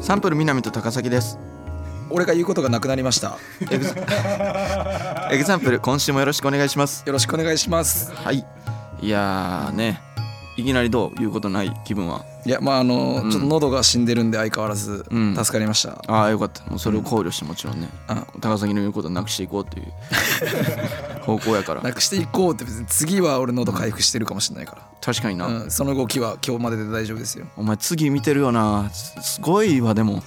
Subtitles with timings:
[0.00, 1.38] サンプル南と高崎です。
[2.10, 3.36] 俺が言うことがなくなりました。
[3.70, 3.94] エグザ
[5.32, 7.02] エグザンプル今週もよろしくお願いします。
[7.04, 8.12] よろしくお願いします。
[8.14, 8.46] はい。
[9.00, 10.00] いやーね
[10.56, 12.24] いきなりどういうことない気分は？
[12.44, 13.30] いやまああの、うん。
[13.30, 15.34] ちょっと喉が死んでるんで相変わらずうん。
[15.34, 16.64] 助かりました、ああよかった。
[16.66, 19.92] もうそれを考慮してもちろんね、あ高崎の言うことなくしていこうっていう
[21.24, 21.82] 方向やから。
[21.82, 27.46] なくしていこうって別に次は俺喉回復してるかもしれないか確かにな、ら、うん、その動きは今日までで大丈夫ですよ。
[27.56, 28.90] お前次見てるよな。
[28.90, 30.22] すすごいわでも。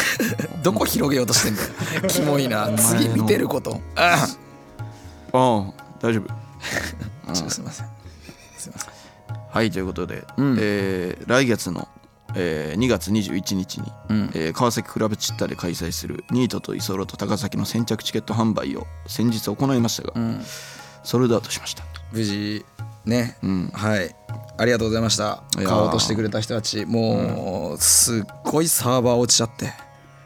[0.62, 1.68] どこ広げようとしてんだよ。
[2.08, 2.70] キモいな。
[2.76, 3.80] 次見てること。
[3.96, 4.26] あ
[5.32, 6.32] ああ大丈夫。
[7.28, 7.86] あちょっとすいません。
[8.58, 8.93] すいません
[9.54, 10.56] はいということで、うん。
[10.60, 11.86] えー来月の、
[12.34, 14.30] えー2月21日に、うん。
[14.34, 20.42] えー川崎クラブチッタで開催するニートとイソロと高崎の先着チケット販売を先日行いましたが、うん。
[21.04, 21.84] ソールドアウトしました。
[22.10, 22.66] 無事
[23.04, 23.70] ね、うん。
[23.72, 24.12] はい。
[24.58, 25.44] ありがとうございました。
[25.54, 26.84] 買おうとしてくれた人たち。
[26.84, 29.72] もうすっごいサーバー落ちちゃって。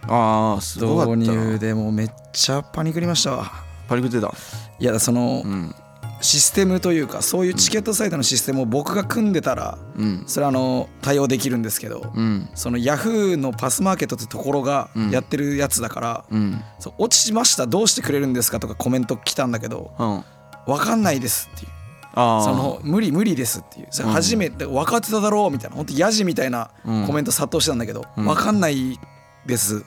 [0.06, 3.52] ああすごかった導入なでもうめっちゃパニクりましたわ。
[3.88, 4.32] パニクってた？
[4.78, 5.74] いやその、うん
[6.20, 10.24] システムというかそういうチケットサイトのシステムを僕が組んでたらうん。
[10.26, 12.48] それはあの対応できるんですけどうん。
[12.54, 15.10] そのヤフーのパスマーケットってところがうん。
[15.10, 16.62] やってるやつだから、うん。
[16.78, 20.24] そう落ちましたどうしてくれるんですかとかコメント来たんだけどうん。
[20.66, 21.70] 分かんないですっていう。
[22.14, 23.86] その無理無理ですっていう。
[23.90, 27.06] それ初めて分かってただろうみたいな本当ヤジみたいなうん。
[27.06, 28.24] コメント殺到してたんだけど、うん。
[28.24, 28.98] 分かんない
[29.46, 29.84] です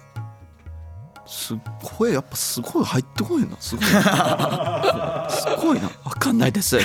[1.32, 1.58] すっ
[1.98, 3.56] ごいやっぱすごい入ってこいな。
[3.58, 3.86] すごい。
[3.86, 3.94] す
[5.66, 5.88] ごいな。
[6.04, 6.78] 分かんないです。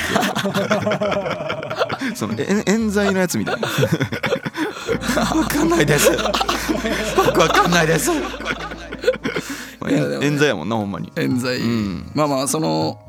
[2.14, 3.66] そのえ冤罪のやつみたいな。
[5.24, 6.12] 分かんないです。
[7.16, 8.12] 僕分かんないです。
[9.80, 10.26] まあいやでもね。
[10.28, 11.10] 冤罪やもんなほんまに。
[11.16, 12.08] 冤罪、うん。
[12.14, 13.00] まあまあその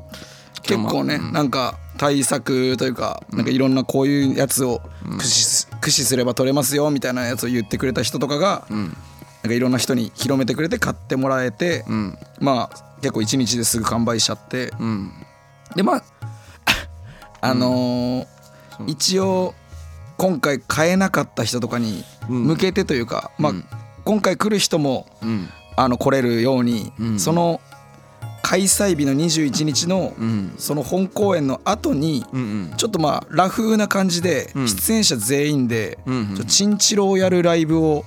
[0.64, 1.34] 結構ね、うん。
[1.34, 8.98] なんか対策というかなんかいろんなこういうやつを駆使す駆使すれば取れますよみたいなやつを言ってくれた人とかが、うん
[9.44, 12.18] なんかいろんな人に広めてくれて買ってもらえて、うん。
[12.40, 14.74] まあ結構1日ですぐ完売しちゃって。
[14.80, 15.12] うん。
[15.76, 16.04] でまあ
[17.42, 18.28] あのー
[18.78, 18.86] そう。
[18.88, 19.54] 一応
[20.18, 22.44] 今回買えなかった人とかにうん。
[22.46, 23.66] 向けてというか、まあうん
[24.06, 25.50] 今回来る人もうん。
[25.76, 27.20] あの来れるように、うん。
[27.20, 27.62] その
[28.42, 30.56] 開催日の21日のうん。
[30.58, 32.26] その本公演の後に
[32.78, 34.68] ちょっとまあラフな感じでうん。
[34.68, 36.00] 出演者全員で
[36.36, 38.04] ちょチンチロをやるライブを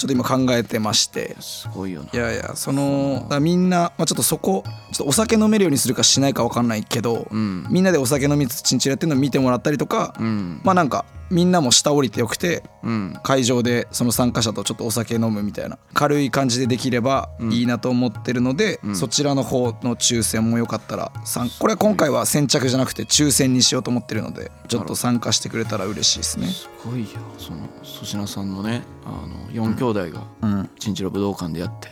[0.00, 1.36] ちょっと今考えてまして。
[1.40, 2.08] すごいよな。
[2.10, 4.64] いやいやそのみんな、まあ、ちょっとそこ
[5.00, 7.66] ちょっとお酒飲めるようにするかしないか分かんないけどうん。
[7.70, 10.60] みんなでお酒飲みつつチンチロやってるのを見てもらったりとかうん。
[10.62, 13.14] まあなんかみんなも下降りてよくてうん。
[13.22, 18.96] 会場でその参加者とちょっとお酒飲むみたいな軽い感じでできればいいなと思ってるので、うん。
[18.96, 26.48] そちらの方の抽選もよかったら参これは今回は先着じゃなくて抽選にしようと思ってるのでちょっと参加してくれたら嬉しいですね。
[26.48, 27.06] すごいよ。
[27.38, 30.70] その粗品さんのねあの4兄弟がうん。
[30.78, 31.88] チンチロ武道館でやって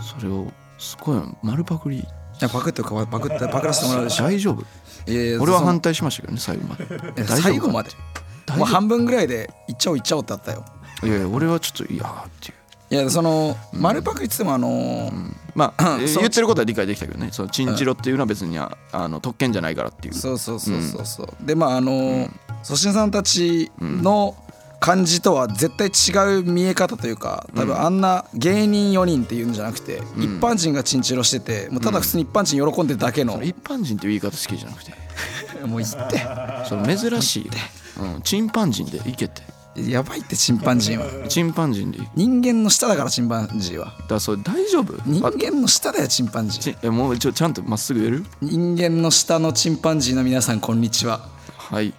[0.00, 2.06] それをすごい丸パクリ。
[2.40, 4.20] やパクってかパクってパクらせてもらうでし。
[4.20, 4.24] ょ。
[4.24, 4.64] 大丈夫？
[5.40, 7.24] 俺は反対しましたけどね最後まで。
[7.24, 7.90] 最後まで。
[8.56, 10.64] もう半分ぐらいで行っちゃおう行っちゃおうってあったよ。
[11.02, 12.54] いやいや俺はちょっといやーっていう。
[12.90, 16.22] いやその丸パク言っててもあのーまあえそう。
[16.22, 17.28] 言ってることは理解できたけどね。
[17.32, 20.14] そのチンチロっていうのは別にああの特権じゃないからっていう。
[20.14, 22.30] そうそうそうそうそう、でまああのー
[22.64, 24.34] 粗品さんたちの
[24.84, 34.92] 感じとは絶対違う見え方というか多分あんな芸人4人っていうんじゃなくて、一般人がチンチロしててもうただ普通に一般人喜んでるだけの、一般人っていう言い方好きじゃなくて。
[35.66, 36.18] もう言って。
[36.68, 37.46] それ珍しい。
[37.46, 37.52] よ、
[38.16, 39.42] うん、チンパン人でいけて。
[39.76, 41.28] やばいってチンパンジーは。
[41.28, 41.98] チンパン人で。
[41.98, 43.86] いいだ人間の下だからチンパンジーは。
[43.86, 44.94] からそれ大丈夫？
[45.06, 46.74] 人あ間の下だよチンパンジー。
[46.74, 48.24] ちえもうちょちゃんとまっすぐ言える？
[48.42, 51.33] 人間の下のチンパンジーの皆さんこんにちは
[51.74, 51.92] はい。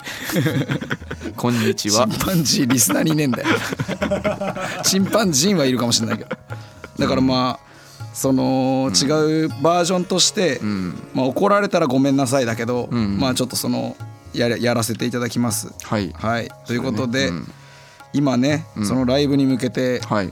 [1.35, 2.07] こんにちは。
[2.07, 3.49] チンパンジーリスナーにいねえんだよ。
[4.85, 6.29] チンパンジーはいるかもしれないけど。
[6.97, 11.07] だからまあその違うバージョンとして、うん。
[11.13, 13.17] まあ、怒られたらごめんなさいだけど、ん。
[13.19, 13.97] まあちょっとその
[14.33, 15.73] やれやらせていただきます。
[15.83, 16.13] はい。
[16.17, 16.49] はい。
[16.65, 17.51] ということで、うん。
[18.13, 20.28] 今ね、そのライブに向けてはい。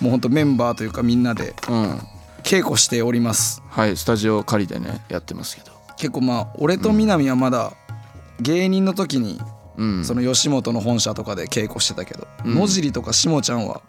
[0.00, 2.00] もうほんとメンバーというかみんなでうん。
[2.42, 3.62] 稽古しております。
[3.68, 3.94] はい。
[3.98, 5.72] スタジオ借りてねやってますけど。
[5.98, 7.74] 結構まあ俺と南はまだ
[8.40, 9.40] 芸人の時に
[9.76, 10.04] うん。
[10.04, 13.82] その吉本の本社とかで稽古してたけど、野尻とか下ちゃんは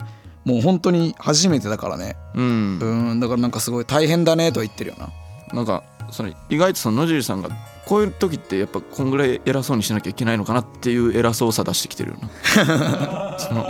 [0.44, 2.16] もう本当に初めてだからね。
[2.34, 2.80] うん。
[2.80, 5.10] うんだからなんかすごい大変だねとは言ってるよな。
[5.54, 7.50] なんかその意外とその野尻さんが
[7.86, 13.38] こういう時ってやっぱこんぐらい偉そうにしなきゃいけないのかなっていう偉そうさ出してきてるよな。
[13.40, 13.68] その。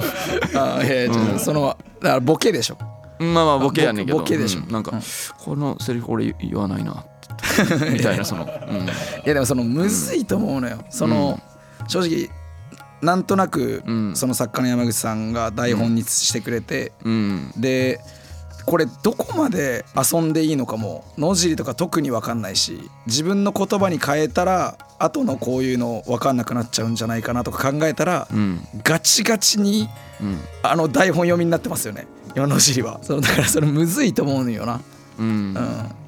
[0.55, 2.77] あいやいやちょっとそのだからボケでしょ。
[3.19, 4.19] まあまあボケやねんけど。
[4.19, 4.61] ボケでしょ。
[4.61, 4.71] うん。
[4.71, 4.91] なんか、
[5.37, 7.14] このセリフ俺言わないなって
[7.91, 8.87] みたいなその、うん、い
[9.25, 10.77] やでもそのむずいと思うのよ。
[10.89, 11.39] その、
[11.87, 12.29] 正直
[13.01, 14.15] なんとなくうん。
[14.15, 17.51] その作家の山口さんが台本にしてくれて、うん。
[17.57, 17.99] で
[18.65, 28.59] これどこまで遊んでいいのかも野尻とか特に分かんないし自分の言葉に変えたら後のこういうの分かんなくなっちゃうんじゃないかなとか考えたら、うん。
[28.83, 29.87] ガチガチに
[30.19, 30.39] うん。
[30.63, 32.07] あの台本読みになってますよね。
[32.35, 32.99] 今野尻は。
[33.03, 34.81] そうだからそれむずいと思うのよな、
[35.17, 35.55] うん。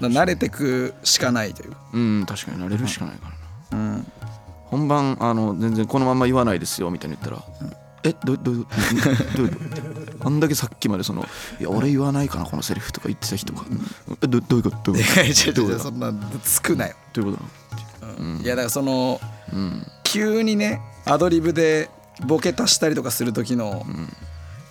[0.01, 1.71] うん、慣れてくしかないという。
[1.71, 3.31] か、うん確かに慣れるしかないか
[3.71, 3.85] らな。
[3.85, 4.11] うん、
[4.65, 7.43] 本番あの全然このまま言わないですよみたいに言ったら
[8.03, 11.25] 「えどどどどどういうことあんだけさっきまでその
[11.59, 13.63] 「いや俺言わないかなこのセリフ」とか言ってた人が
[14.23, 15.79] 「えどどういうことどういうこと？
[15.79, 16.13] そんな
[16.43, 17.43] つくなよ、どういうこ
[17.99, 18.05] と？
[18.23, 18.41] なの?
[18.41, 19.19] いやだからその
[19.51, 19.85] うん。
[20.03, 21.89] 急にねアドリブで
[22.25, 23.85] ボケ足したりとかする時の、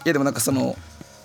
[0.04, 0.74] いやでもなんかその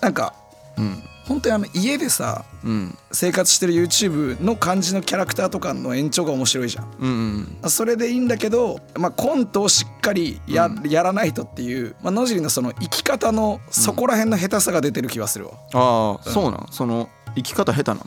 [0.02, 0.34] なんか
[0.78, 6.92] うん本当にあの家でさうん生活してる YouTube の感じのキャラクターとかの延長が面白いじゃん。
[7.00, 16.66] うんうんそれでいいんだけど、まあ、コントをしっかりや,、やらないとっていう、まあ、野尻のその生き方のそこら辺の下手さが出てる気はするわ、ああそうなん？
[16.72, 18.00] その生き方下手なん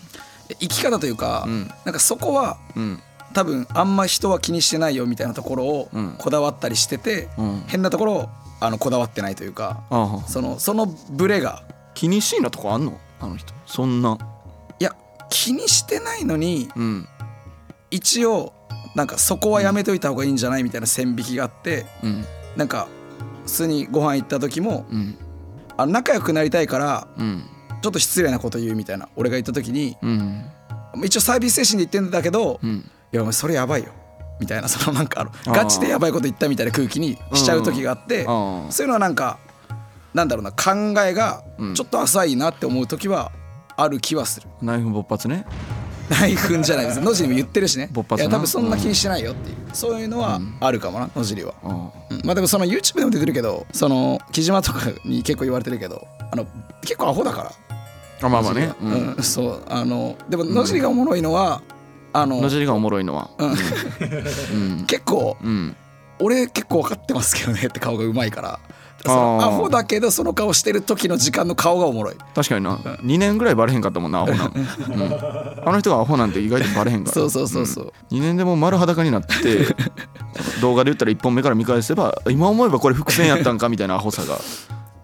[0.60, 1.68] 生き方というか、うん。
[1.86, 3.00] なんかそこはうん。
[3.34, 6.16] 多分あんま人は気にしてないよみたいなところをうん。
[6.18, 7.64] こだわったりしてて、うん。
[7.68, 8.30] 変なところを
[8.60, 9.84] あのこだわってないというか
[10.28, 11.64] そのそのブレが
[11.96, 13.00] 気にしいなとこあんの？
[13.20, 13.54] あの人。
[13.66, 14.20] そんな。
[14.80, 14.96] いや
[15.32, 17.08] 気にしてないのにうん。
[17.90, 18.54] 一応
[18.96, 20.64] なんかそこはやめといた方がいいんじゃない？
[20.64, 22.26] みたいな線引きがあってうん。
[22.56, 22.88] なんか
[23.46, 25.18] 普通にご飯行った時もうん。
[25.78, 27.44] あ仲良くなりたいからうん。
[27.82, 29.10] ちょっと失礼なこと言うみたいな。
[29.16, 30.46] 俺が言った時にうん。
[31.04, 32.92] 一応サービス精神で言ってんだけど、いうん。
[33.12, 33.92] やお前それやばいよ。
[34.40, 39.40] みたいなそのなんかガチでやばいこと言ったみたいな空気にしちゃう時があって、そういうのはなんか
[40.16, 41.76] なんだろうな考えがうん。
[41.76, 43.32] ちょっと浅いなって思う時は
[43.76, 44.48] ある気はする。
[44.62, 45.46] ナイフ勃発ね。
[46.10, 47.02] 内紛じゃないです。
[47.02, 47.90] 野尻も言ってるしね。
[47.92, 48.30] 勃発な。
[48.30, 52.22] いや多分そんな気にしてないよっていう、そういうのはあるかもな野尻は、あうん。
[52.24, 56.46] まあでもその YouTube でも出てるけどその木島とかに結構言われてるけどあの
[56.82, 57.52] 結構アホだから。
[58.22, 58.74] あまあまあね。
[58.82, 58.92] うん。
[58.92, 59.24] はうん。
[59.24, 59.64] そう。
[59.68, 61.62] あのでも野尻がおもろいのは、
[62.14, 63.32] あの野尻がおもろいのは。
[63.38, 63.50] うん。
[63.50, 63.54] う
[64.84, 64.86] ん。
[64.88, 65.76] 結構うん。
[66.20, 68.60] 俺結構分かってますけどねって顔がうまいから
[69.12, 72.16] アホだけどその顔してる時の時間の顔がおもろい。
[72.34, 72.78] 確かにな。
[72.78, 74.46] 2年ぐらいバレへんかったもんなアホな。
[74.46, 77.14] ん、 うん、あの人がアホなんて意外とバレへんから。
[77.14, 79.76] そうそうそうそう、2年でもう丸裸になって
[80.62, 84.40] 動画で言ったら1本目から見返せば今思えばこれ伏線やったんかみたいなアホさが、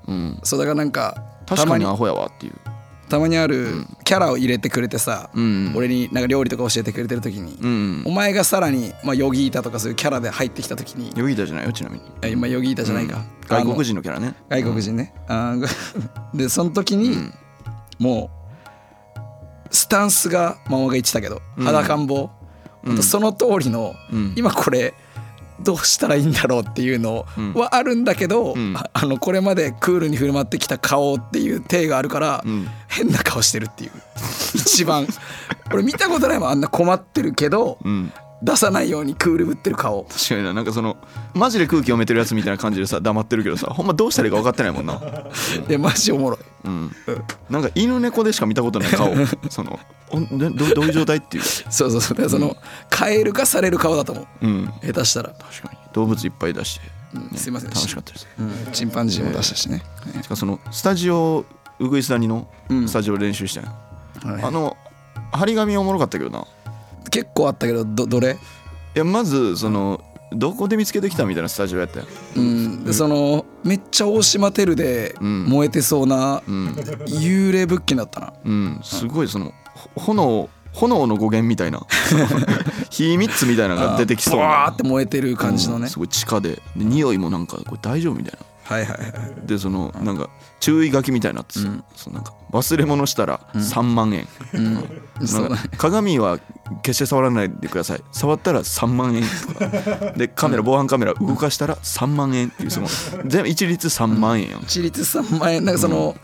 [0.08, 1.16] うん、そうだからなんか
[1.46, 2.54] 確かにアホやわっていう、
[3.12, 8.04] たまにあるキャラを入れてくれてさ、うん、俺になんか料理とか教えてくれてる時に、うん。
[8.06, 12.04] お前がさらに、まあ、ヨギータとかそういうキャラで入ってきた時にヨギータじゃないよちなみに。
[12.24, 14.34] あ今ヨギータじゃないか、外国人人のキャラね。
[14.48, 15.68] 外国人ね、あー
[16.34, 17.34] でその時に、ん。
[18.00, 18.32] も
[19.18, 21.66] うスタンスがママが言ってたけどうん。
[21.66, 22.08] 裸ん。
[22.08, 22.30] 坊、
[22.86, 24.34] ほんとその通りの、うん。
[24.38, 24.94] 今これ
[25.64, 28.76] どうしたらいいんだろうっていうのうんはあるんだけど、ん。
[28.76, 32.68] ああのこれまでクールに振る舞ってきた顔っていう体があるから、うん。
[32.88, 33.92] 変な顔してるっていう。
[34.56, 35.08] 一番。
[35.74, 38.12] 俺見たことないもんあんな困ってるけど、うん。
[38.44, 40.04] 出さないようにクールぶってる顔。
[40.06, 40.54] 確かにな。
[40.54, 40.98] なんかその
[41.34, 45.00] マジで空気読めてるやつみたいな感じでさ黙ってるけどさほんまどうしたらいいか分かってないもんな。
[45.68, 46.40] でマジおもろい。
[46.66, 46.92] うん。
[47.50, 49.14] なんか犬猫でしか見たことない顔。
[49.50, 49.80] その
[50.32, 51.44] どどどういう状態っていう？
[51.70, 52.30] そうそうそう。
[52.30, 52.58] その、
[52.94, 54.46] 変えるかされる顔だと思う。
[54.46, 54.74] うん。
[54.84, 55.78] 下手したら、確かに。
[55.94, 56.82] 動物いっぱい出して、
[57.16, 57.70] うんすいません。
[57.70, 58.28] 楽しかったです。
[58.40, 59.82] うん、チンパンジーも出したしね、
[60.22, 61.46] しかもそのスタジオ
[61.80, 62.88] ウグイス谷のうん。
[62.88, 63.66] スタジオ練習したん。
[63.66, 63.72] や、
[64.34, 64.44] はい。
[64.44, 64.78] あの
[65.34, 66.46] 張り紙おもろかったけどな。
[67.10, 68.38] 結構あったけどどどれ？
[68.96, 70.02] いやまずその
[70.34, 72.06] どこで見つけてきたみたいなスタジオやったよ
[72.38, 72.84] うん。
[72.86, 75.46] でそのめっちゃ大島テルでうん。
[75.46, 76.68] 燃えてそうなうん、
[77.08, 78.34] 幽霊物件だったな。
[78.46, 79.52] うん、すごいそのほ
[79.96, 81.86] 炎炎の語源みたいな。
[82.90, 86.56] 火3つみたいなのが出てきそうわーなって燃えてる感じのね、うんすごい地下で。
[86.56, 88.46] で匂いもなんかこれ大丈夫みたいな。
[88.64, 90.30] はいはいはいでそのなんか
[90.62, 91.84] 注意書きみたいなやつ、うん。
[91.96, 94.74] そのなんか忘れ物したら3万円、うん。
[94.76, 94.88] なんか
[95.78, 96.40] 鏡は
[96.84, 98.04] 決して触らないでください。
[98.12, 100.12] 触ったら3万円とか。
[100.16, 102.88] でカメラ防犯カメラ動かしたら3万円っていうその
[103.26, 105.66] 全部一律3万円やん、一律3万円。
[105.66, 106.16] なんかその、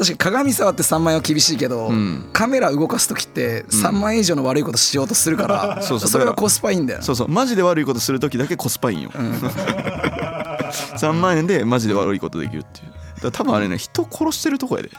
[0.00, 2.30] 確かに鏡触って3万円は厳しいけど、ん。
[2.32, 6.20] カメラ動かす時って3万円以上の悪いことしようとするから、 そうそう。
[6.20, 7.02] れがコスパいいんだよ。
[7.02, 7.28] そうそう。
[7.28, 12.92] マジで悪いことする時だけコスパいいんよ、3万円でマジで悪いことできるっていう。
[13.20, 14.90] だ多分あれね人殺してるとこやで。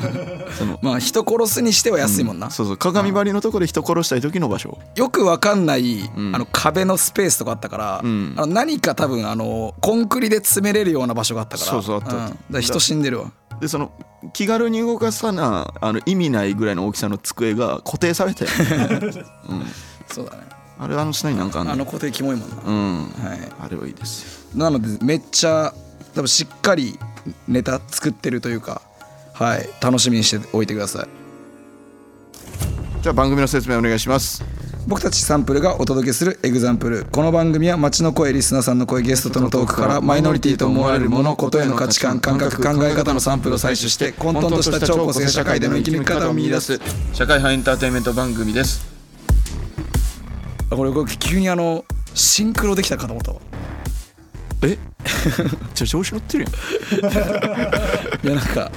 [0.56, 2.76] そのまあ人殺すにしては安いもんな、そうそう。
[2.78, 4.78] 鏡張りのとこで人殺したい時の場所。
[4.94, 6.34] よくわかんない、ん。
[6.34, 8.32] あの壁のスペースとかあったから、うん。
[8.38, 11.70] あの何か多分あのコンクリで詰めれるような場所があったから。
[11.70, 13.30] そうそうあっただ人死んでるわ。
[13.60, 13.90] でその
[14.32, 18.50] 気軽に動かさなあの意味ないぐらいの大きさの机が固定されてる、
[19.48, 19.62] うん、
[20.08, 20.42] そうだね。
[20.78, 21.72] あれあの下になんかあんの？
[21.72, 23.04] あの固定キモいもんな、うん。
[23.24, 23.52] はい。
[23.60, 24.48] あれはいいです。
[24.54, 25.72] なのでめっちゃ
[26.14, 26.98] 多分しっかり
[27.48, 28.82] ネタ作ってるというか
[29.32, 29.68] はい。
[29.80, 31.08] 楽しみにしておいてください。
[33.02, 34.42] じゃあ番組の説明お願いします
[34.86, 37.06] 僕たちサンプルがお届けするエグザンプル。
[37.06, 46.80] この番組は街の声リスナーさんの声ゲストとのトークからマイノリティと思われるものことへの価値観感覚考え方のサンプルを採取して混沌とした超個性社会での生き抜き方を見出す。
[47.12, 48.86] 社会派エンターテインメント番組です。
[50.70, 53.40] これこれ急にあのシンクロできたかと思ったわ
[54.62, 54.78] え？
[55.74, 57.12] じゃあ調子乗ってるやん。
[58.26, 58.70] いやなんか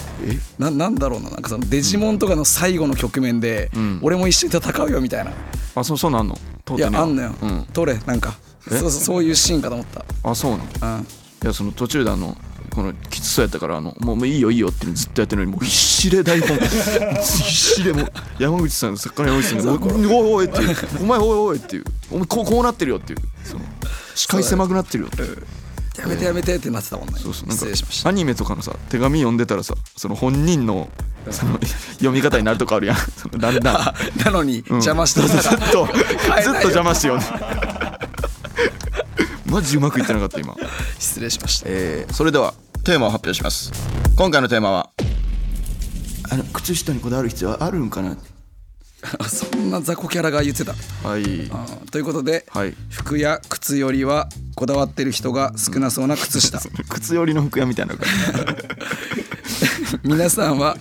[0.58, 1.30] ななんだろうな。
[1.30, 4.00] なんかそのデジモンとかの最後の局面で、ん。
[4.02, 5.32] 俺も一緒に戦うよみたいな。
[5.76, 6.38] あそうそうなんの？
[6.78, 7.66] いやあんのよ、うん。
[7.74, 8.36] 取れなんか。
[8.72, 8.78] え？
[8.78, 10.06] そうそういうシーンかと思った。
[10.30, 10.98] あそうなの？
[10.98, 11.02] うん。
[11.02, 11.06] い
[11.46, 12.38] やその途中であの
[12.70, 23.20] このきつそうやったからあのもうもういいよいいよってずっとやってるのにもう必死で台本 必死でもう山口さん作家の山口さんが「おいおいおい」っていう「お前おいおい」っていう「お前こうこうなってるよ」っていう。
[23.44, 23.62] その
[24.14, 25.44] 視界狭くなってるよっていう
[25.98, 27.14] やめてやめてってなってたもんね。
[27.20, 28.10] そうそうなんか失礼しました。
[28.10, 30.90] アニメとかのさ手紙読んでたらさその本人の
[31.32, 31.60] その
[31.94, 32.98] 読み方になるとかあるやん。
[33.18, 33.76] そのだんだん。
[33.76, 33.94] あ
[34.26, 35.32] なのに邪魔してずっ
[35.72, 35.88] と
[36.42, 37.26] ずっと邪魔してよね。
[39.46, 40.56] マジうまくいってなかった今。
[41.00, 41.66] 失礼しました。
[41.70, 42.54] えーそれでは
[42.84, 43.72] テーマを発表します。
[44.16, 44.90] 今回のテーマは。
[46.32, 48.16] あの靴下にこだわる必要あるんかな
[49.28, 50.74] そんな雑魚キャラが言ってた。
[51.08, 51.50] はい。
[51.52, 52.76] あということで、はい。
[52.90, 56.60] 服や靴よりはこだわってる人が少なそうな靴下。
[56.90, 58.06] 靴寄りの服屋みたいなのが
[60.04, 60.78] 皆さんは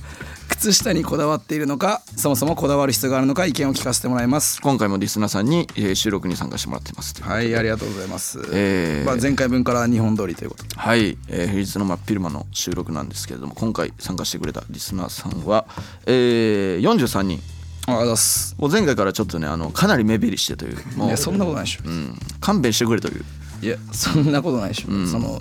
[0.49, 4.61] 靴下にこだわっているのかそもそもこだわる必要があるのか意見を聞かせてもらいます。
[4.61, 7.15] 今回もリスナーさんに、えー収録に参加してもらってます。
[7.23, 9.07] はいありがとうございます、えー。
[9.07, 10.71] まあ、前回分から2本撮りということで。
[10.75, 15.67] はい、えー平日の真っ昼間の収録なんですけれども今回参加してくれたリスナーさんは、
[16.07, 17.41] えー、43人
[17.89, 18.57] あありがとうございます。
[18.59, 20.97] もう前回からちょっとねあのかなり目減りしてという。
[20.97, 23.25] もういやそんなことないでしょ、うん、勘弁してくれという。
[23.63, 25.41] いやそんなことないでしょ、その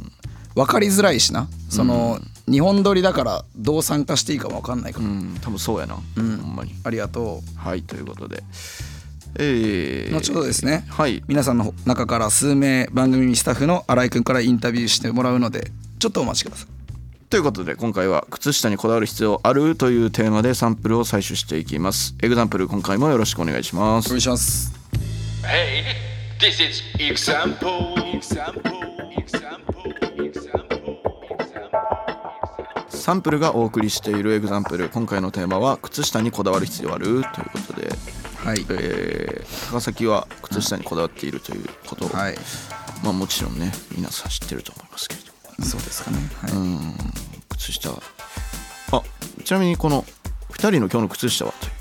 [0.56, 1.48] 分かりづらいしな。
[1.70, 5.38] その、日本撮りだからどう参加していいかも分かんないから、うん。
[5.39, 6.74] 多分そうやな、ほんまに。
[6.84, 8.44] ありがとはいということで。
[9.36, 10.84] えー、う後ほどですね。
[10.89, 11.24] はい。
[11.27, 16.77] 皆さんの中から数名番組スタッフの新井君からインタビューしてもらうのでちょっとお待ちください
[17.30, 24.74] ということで今回は靴下にこだわる必要あるというテーマでサンプルを採取していきますエグザンプル今回もよろしくお願いしますお願いします
[25.44, 25.84] Hey,
[26.40, 27.96] this is example.
[28.14, 28.62] Example.
[29.18, 29.94] Example.
[30.24, 30.98] Example.
[31.38, 32.90] Example.
[32.90, 37.30] サンプルがお送りしているエグザンプル今回のテーマは靴下にこだわる必要あるというこ
[37.74, 37.90] とで、
[38.38, 42.36] はいえー高崎は靴下にこだわっているということを、はい
[43.04, 44.87] まあもちろんね皆さん知ってると思います
[45.64, 46.18] そうですかね。
[46.42, 46.94] はい、うん。
[47.50, 47.90] 靴下。
[47.90, 49.04] あ
[49.44, 50.04] ちなみにこの
[50.52, 51.72] 2人の今日の靴下はという。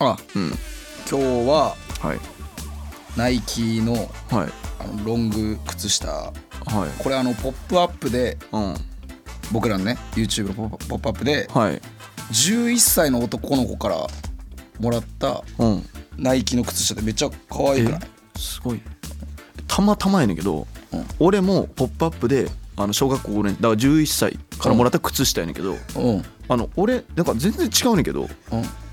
[0.00, 0.48] あうん。
[1.10, 2.20] 今日ははい。
[3.16, 3.92] ナイキの
[4.30, 4.52] はい。
[4.78, 6.08] あのロング靴下。
[6.10, 7.02] はい。
[7.02, 8.74] これあの「ポップアップでうん。
[9.52, 11.80] 僕らのね YouTube のポップアップではい。
[12.30, 14.06] 11歳の男の子から
[14.78, 15.88] もらったうん。
[16.16, 18.00] ナイキの靴下ってめっちゃ可愛くない？
[18.36, 18.80] すごい。
[19.66, 21.06] たまたまやねんけど、うん。
[21.18, 22.50] 俺も「ポップアップで
[22.82, 26.24] あの小学校5年だから11歳からもらった靴下やねんけど、うん。
[26.48, 28.28] あの俺なんか全然違うねんけどうん。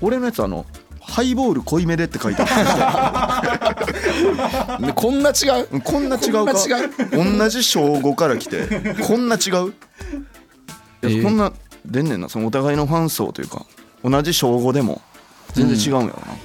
[0.00, 0.66] 俺のやつあの
[1.00, 3.42] ハイボール濃いめでって書いてあ
[4.78, 5.80] るで こんな違う？
[5.80, 6.52] こんな違うか？
[7.10, 8.66] こんな違同じ小5から来て
[9.06, 9.72] こんな違う？
[11.02, 11.22] えー。
[11.22, 11.52] こんな
[11.86, 12.28] 出んねんな。
[12.28, 13.64] そのお互いのファン層というか
[14.04, 15.00] 同じ小5でも
[15.54, 16.36] 全然違うんやろな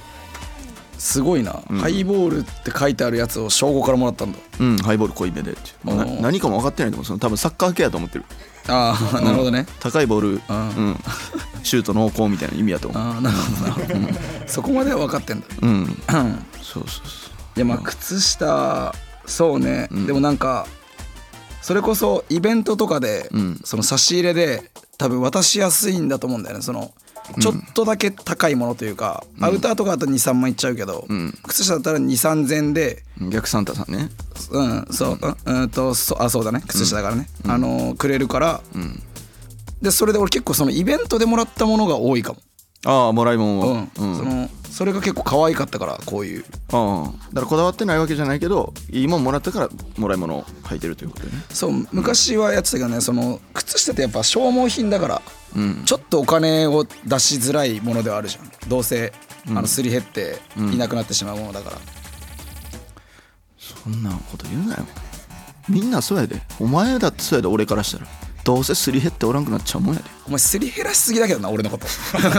[1.04, 4.38] すごいな、ハイボールって書いてあるやつを小5からもらったんだ。
[4.58, 7.04] うん、ハイボール濃いめで何かも分かってないと思う。
[7.04, 8.24] その多分サッカー系やと思ってる。
[8.68, 10.96] ああなるほどね、高いボール、あうん、
[11.62, 13.02] シュート濃厚みたいな意味やと思う。
[13.02, 13.98] ああなるほどな。
[13.98, 15.46] るほど、そこまでは分かってんだ。
[15.60, 15.70] うん。
[15.70, 15.86] うん。
[16.62, 18.94] そうそうそいやまあ靴下
[19.26, 20.66] そうね、でもなんか
[21.60, 23.60] それこそイベントとかで、うん。
[23.62, 26.62] その差し入れで多分渡しやすいんだと思うんだよね。
[26.62, 26.94] その
[27.40, 31.32] ちょっとだけ高いものというか、アウターとかだと23万いっちゃうけど、ん。
[31.46, 34.10] 靴下だったら2 3 0 0でう逆サンタさんね。
[34.50, 35.62] うんそううん。
[35.62, 36.62] うんとそあそうだね。
[36.66, 39.02] 靴下だからね、あのーくれるから、ん。
[39.80, 42.40] でそれで俺結構そのイベントでもらったものが多いかも、
[42.86, 43.78] ああもらいもんをうん。
[43.78, 44.16] うん。
[44.16, 46.44] そのそれが結構可愛かったからこういう。
[46.72, 47.12] ああ。
[47.28, 51.42] だからこだわってないわけじゃないけどいいもんもらったからもらい物を履いてるということでね。
[51.50, 55.22] そう昔はやってたけどねその靴下ってやっぱ消耗品だから、
[55.56, 55.84] うん。
[55.84, 58.68] ちょっとお金を出しづらいものではあるじゃん。
[58.68, 59.12] どうせ、
[59.48, 61.78] あのすり減っていなくなってしまうものだから、
[63.58, 64.86] そんなこと言うなよ。
[65.68, 66.40] みんなそうやで。
[66.60, 68.06] お前だってそうやで俺からしたら。
[68.44, 70.06] どうせすり減っておらんくなっちゃうもんやで。
[70.26, 71.86] お前すり減らしすぎだけどな俺のこと。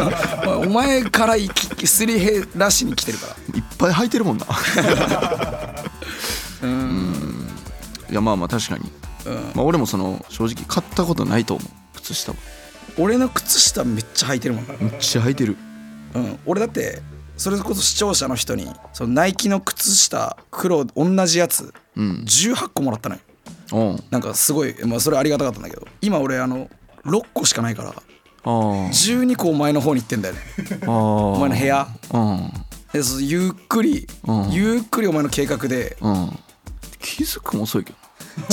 [0.62, 3.34] お前からいきすり減らしに来てるから。
[3.57, 4.45] いっぱぱい履いてるもんな。
[6.62, 7.48] うん。
[8.10, 8.91] いやまあまあ確かに、
[9.55, 11.69] まあ、俺もその正直買ったことないと思う。
[11.95, 12.38] 靴下は
[12.98, 15.58] 俺の靴下めっちゃ履いてるもん、めっちゃ履いてる。
[16.14, 17.02] うん、俺だって
[17.38, 22.24] それこそ視聴者の人にそのナイキの靴下黒同じやつうん。
[22.25, 23.22] 18個もらったのよ。
[23.74, 23.80] う。
[23.96, 26.70] んなんかすごい、まあ、それありがたかったんだけど今俺あの
[27.06, 30.42] 6個しかないからあー12個お前の方に行ってんだよね。
[30.58, 31.88] あーお前の部屋。
[32.14, 32.52] うん。
[32.94, 34.52] でそうゆっくり、うん。
[34.52, 36.40] ゆっくりお前の計画でうん。
[37.00, 37.98] 気づくも遅いけど。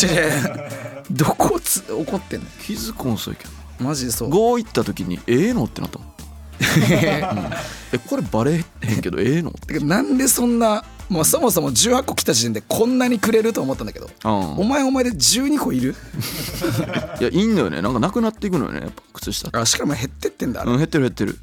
[0.04, 0.68] 違う違う。
[1.10, 2.46] どこつ怒ってんの？
[2.64, 3.50] 気づくも遅いけど
[3.82, 4.30] マジでそう。
[4.30, 6.10] 5行った時にええのってなったもん、う
[7.50, 7.52] ん
[7.92, 9.78] えこれバレへんけどええのて。
[9.78, 14.08] かなんでそんな、まあ、そもそも18個来た時点でこんなにくれると思ったんだけど。
[14.24, 14.68] おうん。
[14.68, 15.94] 前お前で12個いる？
[17.20, 17.82] いやいいんだよね。
[17.82, 19.58] なんかなくなっていくのよねやっぱ靴下って。
[19.58, 20.62] あしかも減ってってんだ。
[20.64, 21.32] うん減ってる減ってる。
[21.32, 21.36] だ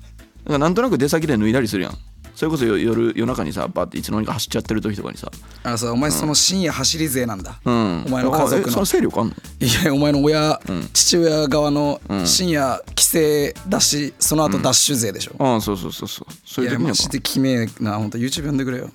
[0.48, 1.98] からなんとなく出先で脱いだりするやん
[2.39, 5.29] それこそ夜夜夜中にさバーっていつの間にか走っちゃってる時とかにさ。
[5.63, 8.05] あそうお前その深夜走り勢なんだ、うん。
[8.05, 8.69] お前の家族の。
[8.72, 9.34] その勢力あんの？
[9.60, 10.60] いやお前の親、ん。
[10.93, 13.19] 父親側の深夜帰省
[13.67, 16.34] だしその後ダッシュ勢でしょ、ああそうそうそうそう。
[16.46, 18.89] そういう時にやっぱジで決めな本当 YouTube 呼んでくれよ。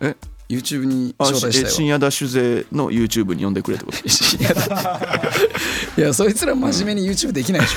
[0.00, 0.16] え
[0.48, 1.68] ？YouTube にあ招待したよ。
[1.68, 3.98] しえ深夜ダッシュ勢の YouTube に呼んでくれってこと？
[6.00, 7.76] いやそいつら真面目に YouTube できないでしょ、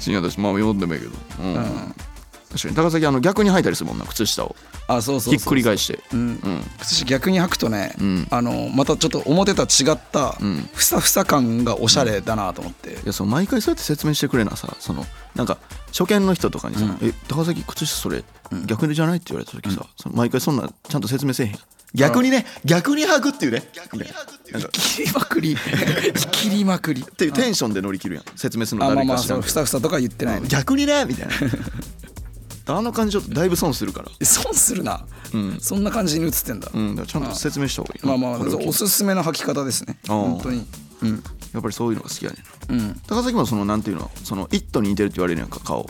[0.00, 1.12] 深夜ダッシュまあ呼んでもいいけど。
[1.40, 1.94] うん、
[2.50, 2.74] 確かに。
[2.74, 4.56] 高崎あの逆に履いたりするもんな靴下を。
[4.86, 6.00] あそうそうひっくり返して。
[6.12, 6.20] うん。
[6.20, 6.62] うん。
[6.80, 8.26] 靴下逆に履くとね、ん。
[8.30, 10.68] あのまたちょっと表とは違ったん。
[10.72, 18.24] ふさふさ感がおしゃれだなと思って、いやその毎回そうやって説明してくれなさそのなんか初見の人とかにさ「え高崎靴下それ
[18.66, 21.58] 逆じゃない?」って言われた時さ、その毎回そんなちゃんと説明せえへん。
[21.94, 23.62] 逆にね逆に履くっていうね。
[23.92, 24.14] みたいな
[24.52, 24.68] なんか。
[24.68, 25.56] っ切りまくり。
[26.32, 27.02] 切りまくり。
[27.02, 28.24] ていうテンションで乗り切るやん。
[28.36, 29.52] 説明するのあまあまあ誰か知らんけど。
[29.52, 30.48] そうふさふさとか言ってないね。
[30.48, 31.32] 逆にねみたいな
[32.68, 34.26] あの感じちょっとだいぶ損するから。
[34.26, 35.58] 損するな、ん。
[35.60, 36.94] そんな感じに映ってんだ、うん。
[36.96, 38.16] だちゃんと説明した方がいいな。
[38.16, 39.98] まあまあおすすめの履き方ですね。
[40.06, 40.66] 本当に。
[41.02, 41.22] うん。
[41.54, 42.36] やっぱりそういうのが好きやね
[42.76, 42.80] ん。
[42.80, 43.00] うん。
[43.06, 44.10] 高崎もそのなんていうの？
[44.22, 45.88] その「イット!」に似てるって言われるやんか顔。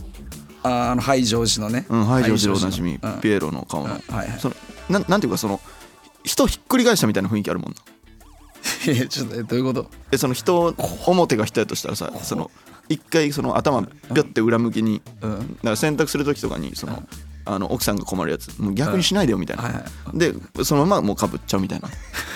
[0.62, 1.86] あーあのハイジョージのね。
[1.88, 3.94] うんハイジョージでおなじみピエロの顔の。
[3.94, 4.40] うんはいはい。
[4.40, 4.56] その
[4.88, 5.60] なんなんていうかその
[6.24, 7.76] 人ひっくり返したみたいな雰囲気あるもんな。
[9.08, 9.90] ちょっとえどういうこと？
[10.12, 10.74] えその人
[11.06, 12.50] 表が人やとしたらさその
[12.88, 15.38] 一回その頭ピョって裏向きに、うん。
[15.38, 17.02] だから洗濯する時とかにその、
[17.44, 21.88] あの奥さんが困るやつもう逆にしないでよみたいな、はいはでそのままもうかぶっちゃうみたいな。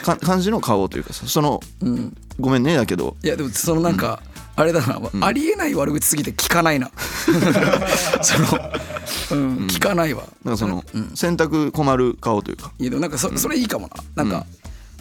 [0.05, 1.61] か 感じの顔というかさその、
[2.41, 3.17] ごめんねだけど。
[3.23, 4.21] いやでもそのなんか、
[4.55, 6.91] あれだな、ありえない悪口すぎて聞かないな。
[8.23, 8.73] その、
[9.33, 10.25] うん聞かないわ。
[10.45, 10.85] なんかその、
[11.15, 12.73] 洗濯困る顔というか。
[12.79, 14.25] いやでもなんかそそれいいかもな。
[14.25, 14.47] なんか、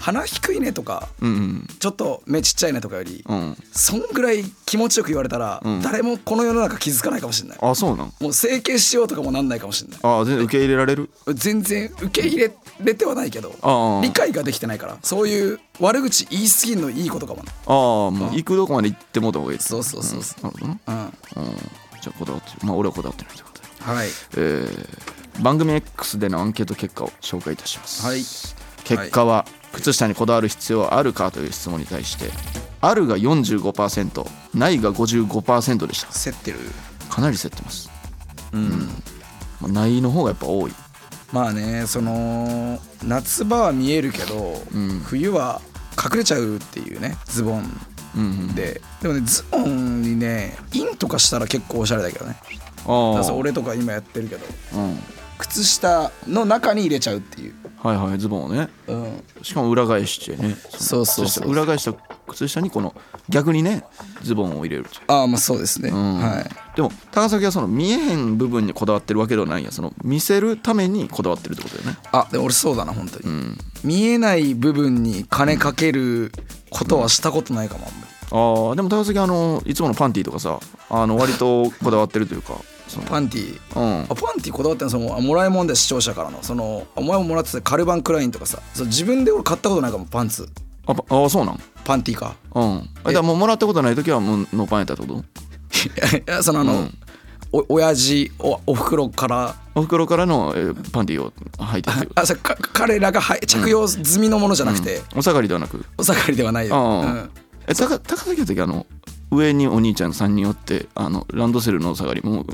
[0.01, 1.67] 鼻低いねとかうんうん。
[1.79, 3.57] ちょっと目ちっちゃいねとかより、うん。
[3.71, 5.81] そんぐらい気持ちよく言われたら、ん。
[5.81, 7.57] 誰もこの世の中気づかないかもしれない。
[7.61, 8.13] あそうなん？
[8.19, 9.99] もう整形しようとかもなんないかもしれない。
[10.03, 11.09] あ全然受け入れられる？
[11.27, 17.51] 全然受け入れれてはないけど理解ができてないからそういう悪口言い過ぎんのいいことかもな。
[17.51, 21.43] ああもう行くどこまで行ってもうた方がいいそうそうそうそなるほどなうん。
[21.43, 21.55] うん。
[22.01, 22.57] じゃあこだわってる。
[22.63, 24.07] まあ俺はこだわってないということではい。
[24.07, 28.17] えー番組 X でのアンケート結果を紹介いたします、はい。
[28.83, 32.29] 結果は靴下にこだわる必要はあるかという質問に対して
[32.81, 34.25] あるが45%
[34.57, 36.31] ないが55%でした。
[36.31, 36.57] 競ってる。
[37.09, 37.89] かなり競ってます。
[38.53, 38.89] うん、
[39.61, 40.71] まあ、ないの方がやっぱ多い。
[41.31, 44.99] まあねその夏場は見えるけど、ん。
[45.05, 45.61] 冬は
[46.03, 47.63] 隠れちゃうっていうねズボン
[48.15, 48.55] うんうん。
[48.55, 48.81] で。
[49.01, 52.35] でもねズボンにねインとかしたら結構おしゃれだけどね。
[53.31, 54.45] 俺とか今やってるけど。
[54.75, 54.99] うん。
[55.37, 58.69] 靴下の中に入れちゃうっていう、はいはいズボンをね。
[58.87, 60.55] うん、しかも裏返してね。
[60.69, 61.93] そうそうそう裏返した
[62.27, 62.93] 靴下にこの
[63.27, 63.83] 逆にね
[64.21, 66.19] ズボンを入れるああまあそうですね、うん。
[66.19, 66.75] はい。
[66.75, 69.65] でも高崎はその見えへん部分にこだわってるわけではないん。
[69.65, 71.97] やその見せるためにこだわってるってことだよね。
[72.11, 73.57] あでも俺そうだな本当に、うん。
[73.83, 76.31] 見えない部分に金かける
[76.69, 78.07] ことはしたことないかもあんまり。
[78.33, 82.53] ああでも高崎あのいつものパンティーとかさあの割とこだわってるというか
[82.99, 83.79] パンティー。
[83.79, 84.03] うん。
[84.03, 84.91] あパンティーこだわってんの？
[84.91, 86.41] そのあもらいもんで視聴者からの。
[86.41, 88.59] そのお前ももらってたカルバンクラインとかさ。
[88.73, 90.49] そう自分で俺買ったことないかもパンツ。
[90.87, 91.59] あパあそうなん？
[91.83, 92.35] パンティーか。
[92.53, 92.63] うん。
[92.63, 96.97] あだからもうもらったことない時はもうノーパンやったってこといやそのあの、うん。
[97.53, 99.55] お親父おおふくろから。
[99.75, 102.11] お袋からの、えーパンティーを履いてっていう。
[102.15, 105.85] あそか彼らがはい着用済みのものじゃなくて、お下がりではなく。
[105.97, 107.05] お下がりではないよ、ああ。
[107.05, 107.29] うん。
[107.67, 108.85] え高高崎の時あの
[109.31, 112.45] 上にお兄ちゃん3人おってあのランドセルのお下がりもう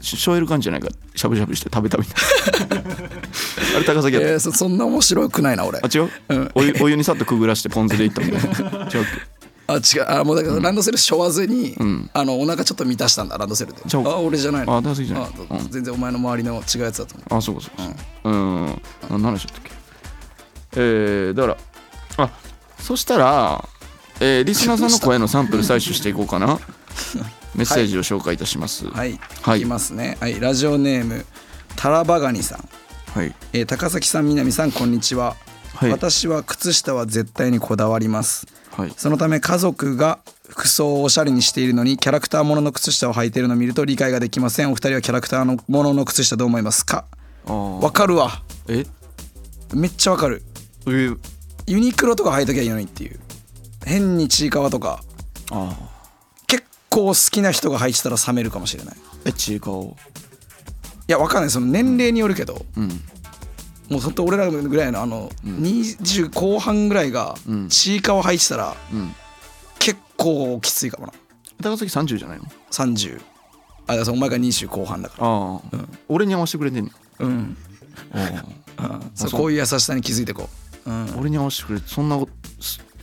[0.00, 0.88] ししょえる感じじゃないか。
[1.14, 2.76] しゃぶしゃぶして食べたみたいな。
[3.76, 4.28] あれ高崎やった？
[4.30, 5.78] えーそそんな面白くないな俺。
[5.82, 6.50] あ違う、うん。
[6.54, 8.48] お湯お湯にさっとくぐらしてポン酢でいったみたいな。
[8.86, 9.06] 違 う
[9.68, 10.06] あ違う。
[10.08, 12.10] あもうだからランドセル背負わずに、ん。
[12.14, 13.78] あのお腹ちょっと満たしたんだランドセルで。
[13.92, 14.76] あ俺じゃないの。
[14.76, 15.28] あ高崎じゃない。
[15.50, 15.68] あうん。
[15.70, 17.34] 全然お前の周りの違うやつだと思う。
[17.38, 17.94] あそうかそうか。
[18.24, 18.82] うん。
[19.10, 19.70] 何の話だったっけ？
[20.76, 22.30] えー、だからあ
[22.78, 23.64] そしたら、
[24.20, 26.58] えーリスナーさんの声のサンプル採取していこうかな
[27.58, 28.86] メッセージを紹介いたします。
[28.86, 29.58] ははい、はい。
[29.58, 30.16] い、きますね。
[30.20, 30.38] はい。
[30.38, 31.26] ラジオネーム
[31.74, 32.60] タラバガニさん。
[33.24, 33.34] い。
[33.52, 35.34] えー高崎さん南さんこんにちは、
[35.74, 35.90] はい。
[35.90, 38.46] 私は靴下は絶対にこだわります。
[38.70, 38.92] はい。
[38.96, 44.70] そのため家族が服装をおしゃれにしているのにキャラクターものの靴下を履いているのを見ると理解ができません。
[44.70, 47.06] お二人はキャラクターのものの靴下どう思いますか？
[47.44, 48.44] わかるわ。
[48.68, 48.86] え？
[49.74, 50.44] めっちゃわかる。
[50.86, 50.90] え？
[50.90, 51.18] ー、
[51.66, 53.18] ユニクロとか履いときゃいいのにっていう。
[53.84, 55.02] 変にちいかわとか。
[55.50, 55.97] あ結
[56.90, 58.96] 構好きな人が履いてたら冷めるかもしれない。
[59.24, 59.86] えちいかわ
[61.06, 61.50] やわかんない。
[61.50, 62.64] その年齢によるけど。
[62.76, 62.88] うん。
[63.88, 67.68] もうほんと俺らぐらいのあの、20後半ぐらいがうん。
[67.68, 69.14] ちいかわ履いてたらうん。
[69.78, 71.12] 結構きついかもな。
[71.62, 73.20] 高崎30じゃないの？30
[73.86, 75.26] あだからお前が20後半だから。
[75.26, 75.60] ああ、
[76.08, 77.22] 俺に合わせてくれてんねん。
[77.24, 77.56] うん。
[78.12, 78.42] あ
[78.78, 79.10] うん。
[79.14, 80.48] そうこういう優しさに気づいてこ
[80.86, 82.32] う、うん、俺に合わせてくれてそんなこと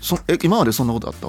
[0.01, 1.27] そえ今までそんなことあった？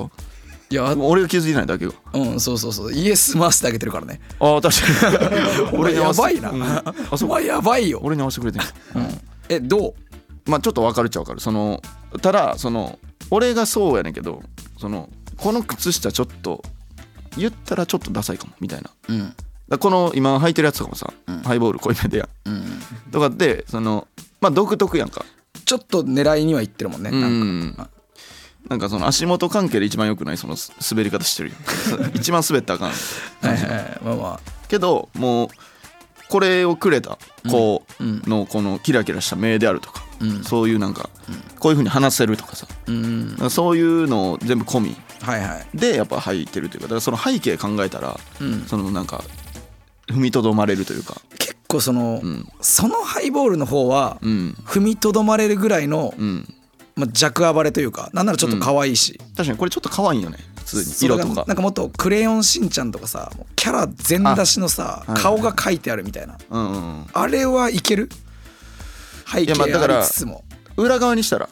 [0.69, 1.95] いや俺が気づいてないだけよ。
[2.13, 2.93] うんそうそうそう。
[2.93, 4.21] イエス回してあげてるからね。
[4.41, 5.29] ああ確か
[5.71, 5.71] に。
[5.79, 6.63] 俺やばいな、うん。
[6.63, 10.51] あお前やばいよ、俺に合わせてくれてんうん、えどう？
[10.51, 11.41] まあちょっと分かるっちゃ分かる。
[11.41, 11.81] その
[12.21, 12.99] ただその
[13.31, 14.43] 俺がそうやねんけど
[14.79, 16.63] そのこの靴下ちょっと
[17.37, 18.91] 言ったらちょっとダサいかもみたいな。
[19.09, 19.35] うん。
[19.69, 21.39] らこの今履いてるやつとかもさ、うん。
[21.43, 22.55] ハイボール濃いめでやうん。
[22.55, 24.09] んとかってその
[24.41, 25.25] まあ独特やんか。
[25.65, 27.75] ちょっと狙いにはいってるもんね、うなんん。
[27.75, 27.89] か
[28.69, 31.57] なんかその足元関係で一番良くないそのす滑り方してるよ。
[32.15, 33.49] 一番滑ったらあかん。
[33.49, 33.71] はいはい。
[33.71, 35.49] はいまあまけどもう
[36.29, 38.23] これをくれた子うん。
[38.27, 40.45] のこのキラキラした目であるとか、うん。
[40.45, 41.09] そういうなんか
[41.61, 42.67] こういうふうに話せるとかさ。
[42.71, 43.37] あうん。
[43.39, 44.97] かそういうのを全部込み。
[45.23, 45.67] はいはい。
[45.73, 48.65] でやっぱ履いてるというかだからその背景考えたらうん。
[48.67, 49.23] そのなんか
[50.09, 51.21] 踏みとどまれるというか。
[51.39, 52.49] 結構その、うん。
[52.61, 54.57] そのハイボールの方はうん。
[54.67, 56.53] 踏みとどまれるぐらいの、うん
[56.97, 60.39] まあ、弱暴れというかなんならちょっと可愛いし、確かにこれちょっと可愛いよね。
[60.59, 60.93] 普通に。
[61.03, 61.45] 色とか。
[61.47, 65.23] なんかもっと「クレヨンしんちゃん」とかさキャラ全出しのさあはい。
[65.23, 66.39] 顔が書いてあるみたいな。
[66.51, 67.07] うんうんうん。
[67.13, 68.09] あれはいける？
[69.31, 70.43] 背景だからありつつも。
[70.79, 71.49] 裏側にしたら。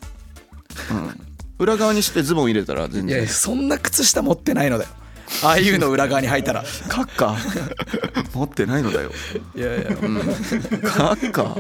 [0.91, 1.21] うん。
[1.59, 4.91] 裏側にしてズボン入れたら全いや然そんな靴下持ってないのだよ。
[5.45, 6.65] ああいうの裏側に履いたら。
[6.89, 7.37] カッカ
[8.35, 9.11] 持ってないのだよ。
[9.55, 9.85] いやいや。
[10.85, 11.57] カッカ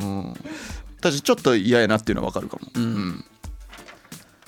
[0.00, 0.34] うん
[1.00, 2.68] 私ちょっと嫌やなっていうのは分かるかも。
[2.74, 3.24] うん。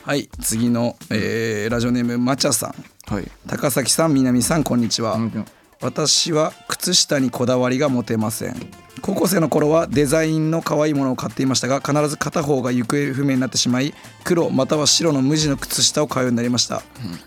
[0.02, 3.12] はい次の、えーラジオネームまちゃさん。
[3.12, 3.30] はい。
[3.46, 5.44] 高崎さん南さんこんにちは、うん
[5.80, 8.54] 私は靴下にこだわりが持てません。
[9.00, 16.82] 高校生の頃はデザインの可愛いものを買っていましたが必ず片方が行方不明になってしまい黒または白の無地の靴下を買うようになりました、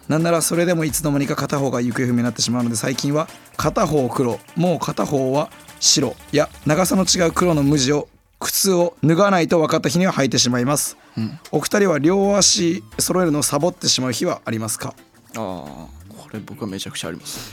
[0.07, 5.49] なんならそれでもいつの間にか片方が行方不明になってしまうので最近は片方黒もう片方は
[5.81, 6.15] 白。
[6.31, 8.07] や長さの違う黒の無地を
[8.39, 10.97] 靴を脱がないと分かった日には履いてしまいます、
[11.51, 14.93] お二人は両足揃えるのをサボってしまう日はありますか？
[15.35, 17.51] ああこれ僕はめちゃくちゃあります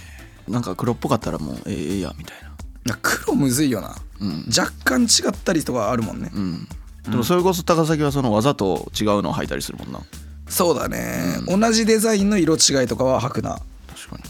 [0.49, 0.53] ね。
[0.53, 2.37] なんか黒っぽかったらもうええええやみたい
[2.85, 2.99] な。
[3.01, 4.45] 黒むずいよな、うん。
[4.49, 6.69] 若干違ったりとかあるもんね、うん。
[7.09, 10.01] でもそれこそ高崎はそのわざと違うのを履いたりするもんな。
[10.49, 13.61] そうだね、同じデザインの色違いとかは履くな。
[13.89, 14.23] 確かに。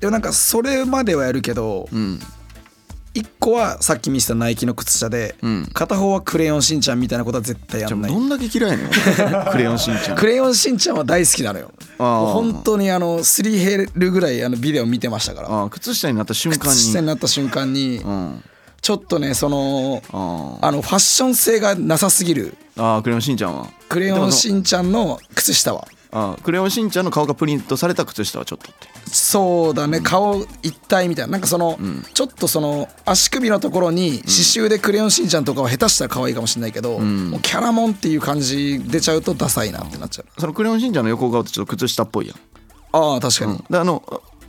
[0.00, 2.20] でもなんかそれまではやるけどうん
[3.14, 5.70] 一個はさっき見せたナイキの靴下で、うん。
[5.72, 8.12] 片方はクレヨンしんちゃんみたいなことは絶対やんない。
[8.12, 8.90] どんだけ嫌いやねん
[9.52, 10.16] クレヨンしんちゃん。
[10.16, 11.70] クレヨンしんちゃんは大好きなのよ。
[11.96, 15.68] 本当にあのすり減るぐらいあのビデオ見てましたから。
[15.70, 16.60] 靴下になった瞬間に。
[16.74, 18.44] 靴下になった瞬間にうん。
[18.80, 20.02] ちょっとねその
[20.60, 22.56] あのファッション性がなさすぎる。
[22.76, 23.68] ああクレヨンしんちゃんは。
[23.88, 28.88] クレヨンしんちゃんの靴下はああクレヨンしんちゃんの顔がプリントされた靴下はちょっとって。
[29.10, 31.32] そうだね、顔一体みたいな。
[31.32, 31.76] なんかその、
[32.14, 40.40] ちょっとその足首のところに刺繍で「クレヨンしんちゃん」とかは下手したら可愛いかもしれないけど、もうキャラモンっていう感じ出ちゃうとダサいなってなっちゃう。
[40.40, 42.36] そのクレヨンしんちゃんの横顔ってちょっと靴下っぽいやん。
[42.92, 44.02] ああ確かに、であの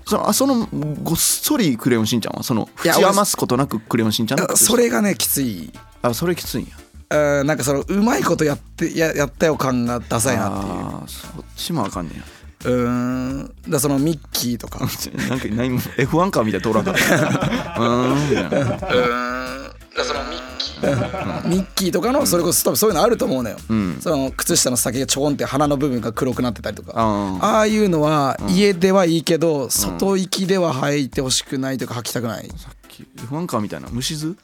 [0.06, 0.68] そのあその
[1.02, 4.72] ごっそりクレヨンしんちゃんはそのいや縁余すことなくクレヨンしんちゃんのあ靴下。
[4.74, 5.72] それがねきつい。
[6.04, 6.70] あそれきついんや
[7.10, 10.74] あーなんかそのうまいことやってややったよ感がダサいなっていう。
[10.74, 12.24] ああそっちもあかんねや。
[12.66, 13.56] うーん。
[13.70, 14.80] だそのミッキーとか。
[14.80, 14.88] う
[15.30, 18.50] なんか何も F1 カーみたいな通ら んかったうーんみたいな。
[18.50, 19.76] ーん。
[19.96, 21.48] だそのミッキー。
[21.48, 23.98] ミッキーとかのそれこそ多分そういうのあると思うのよ、ん。
[24.02, 26.94] その靴下の先がちょこんって鼻の部分が黒くなってたりとか。
[26.96, 32.48] あああいうのは家ではいいけど、外行きでは履いてほしくないとか履きたくない。
[32.58, 33.88] さっき F1 カーみたいな。
[33.92, 34.36] 虫図？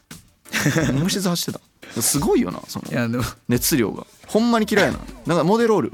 [1.03, 1.70] 虫図走ってた？
[1.99, 3.23] すごいよなそのいやでも。
[3.49, 4.05] 熱量が。
[4.27, 5.91] ほんまに嫌いやななんかモデロール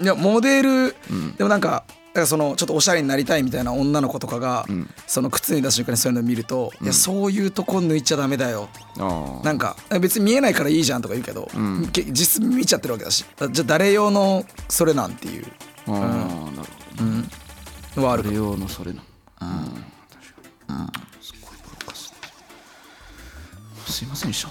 [0.00, 0.96] いやモデル、
[1.36, 4.66] でもなんかだからそのちょっとおしゃれになりたいみたいな女の子とかが、
[5.06, 8.68] その靴脱いだ瞬間にそういうのを見ると、いやそういうとこ抜いちゃダメだよ。
[8.98, 11.48] あなんか別に見えないからいいじゃんとか言うけど、
[11.92, 15.46] け実質見ちゃってるわけだしじゃあ誰用のそれなんていう。
[15.88, 16.50] あああなるほ
[17.94, 19.02] どのはあるあれ用のそれな
[19.42, 19.48] うん。
[19.48, 19.82] 確かに
[20.22, 21.11] すごいポッドキャスト
[23.92, 24.44] すいませんでし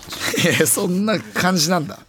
[0.60, 2.00] たそんな感じなんだ。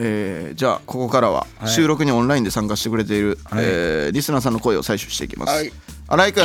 [0.00, 3.64] えーじゃあここからは収録にオンラインで参加してくれている、はい。
[3.66, 5.72] えーリスナーさんの声を採取していきます、はい。
[6.06, 6.44] 新井くん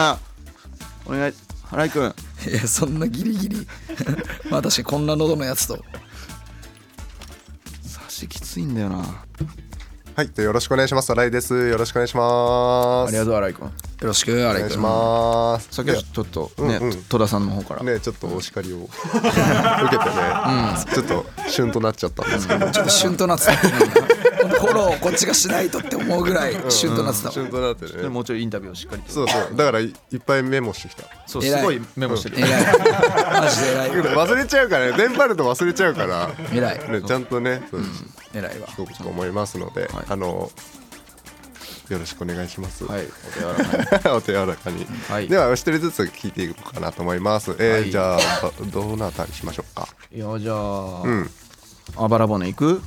[1.06, 1.34] お願い
[1.70, 2.04] 新井くん
[2.50, 3.68] いやそんなギリギリ。
[4.50, 5.84] まあ確かにこんな喉のやつと。
[7.84, 9.24] 差しきついんだよな。
[10.16, 11.12] はい、でよろしくお願いします。
[11.12, 11.54] 新井です。
[11.70, 13.10] よろしくお願いします。
[13.10, 15.70] ありがとう新井くんよろしくお願いします。
[15.72, 17.04] さっきはちょっとね、うんうん。
[17.04, 18.80] 戸田さんの方から、ね、ちょっとお叱りを。
[18.84, 19.32] 受けてね、
[20.94, 23.54] ちょっと旬となっちゃったんですけど、ちょっと旬となってた。
[24.44, 28.04] フォローをこっちがしないとって思うぐらい旬となってたわ旬となってね。
[28.04, 29.13] でもうちょいインタビューをしっかりと。
[29.13, 31.04] そうそう、だからいいっぱいメモしてきた。
[31.26, 32.52] すごいメモしてる、偉い。
[33.42, 33.89] マジで偉い。
[34.16, 36.92] 忘れちゃうからね、電波ると忘れちゃうから、偉い。
[36.92, 37.82] ね、ちゃんとね、そう
[38.34, 38.68] 偉いわ。
[39.06, 40.52] 思いますので、あの。
[41.89, 42.86] よろしくお願いします。
[42.86, 43.06] はい。
[43.06, 43.56] お手柔ら
[43.96, 44.15] かに。
[44.15, 45.28] お手柔らかに、はい。
[45.28, 47.52] ではお一人ずつ聞いていこうかなと思います。
[47.52, 47.91] えーはい。
[47.91, 48.19] じゃあ
[48.72, 49.88] どどなたにしましょうか？
[50.12, 51.30] いやじゃあ、うん。
[51.98, 52.82] あばら骨いく？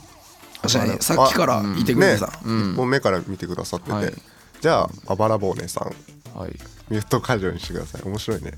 [0.62, 2.14] 確かにさっきからいてくれね。
[2.14, 4.14] てた、、一本目から見てくださってて、はい。
[4.60, 6.38] じゃああばらぼうねさん。
[6.38, 6.52] はい。
[6.88, 8.02] ミュート解除にしてください。
[8.02, 8.52] 面白いね。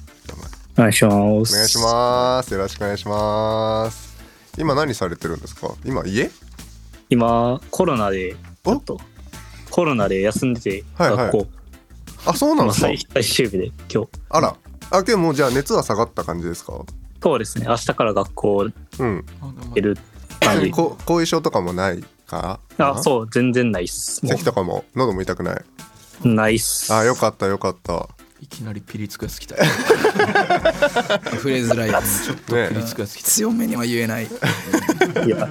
[0.77, 1.55] お願いします。
[1.55, 2.55] お願いします。
[2.55, 4.16] よろしくお願いします。
[4.57, 5.74] 今何されてるんですか？
[5.85, 6.31] 今家？
[7.11, 9.01] 今、コロナで、ちょっと、
[9.70, 11.16] コロナで休んでて、はいはい。
[11.26, 11.46] 学校、
[12.26, 12.88] あそうなんですか？
[12.88, 14.09] まあ最最終日で、今日。
[14.31, 14.57] あら。
[14.90, 16.85] あけどもうじゃあ熱は下がった感じですか？
[17.22, 19.24] そうですね、明日から学校うん。
[19.74, 19.98] 出る
[20.40, 20.70] 感じ。
[20.72, 22.61] こ後遺症とかもないか？
[22.78, 24.24] あ、そう、全然ないっす。
[24.24, 25.64] も咳とかも喉も痛くない？
[26.24, 26.92] う、ないっす。
[26.94, 28.09] あよかったよかった。
[28.40, 32.33] いきなりピリつくやつきた触れづらいやつ。
[32.46, 33.28] ピリねつくやつきた。
[33.31, 34.26] 強めには言えない。
[35.26, 35.48] いや、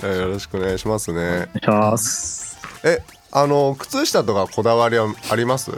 [0.00, 1.20] えーよろしくお願いしますね。
[1.20, 2.51] お願いします。
[2.84, 5.72] えあの靴下とかこだわりはあります？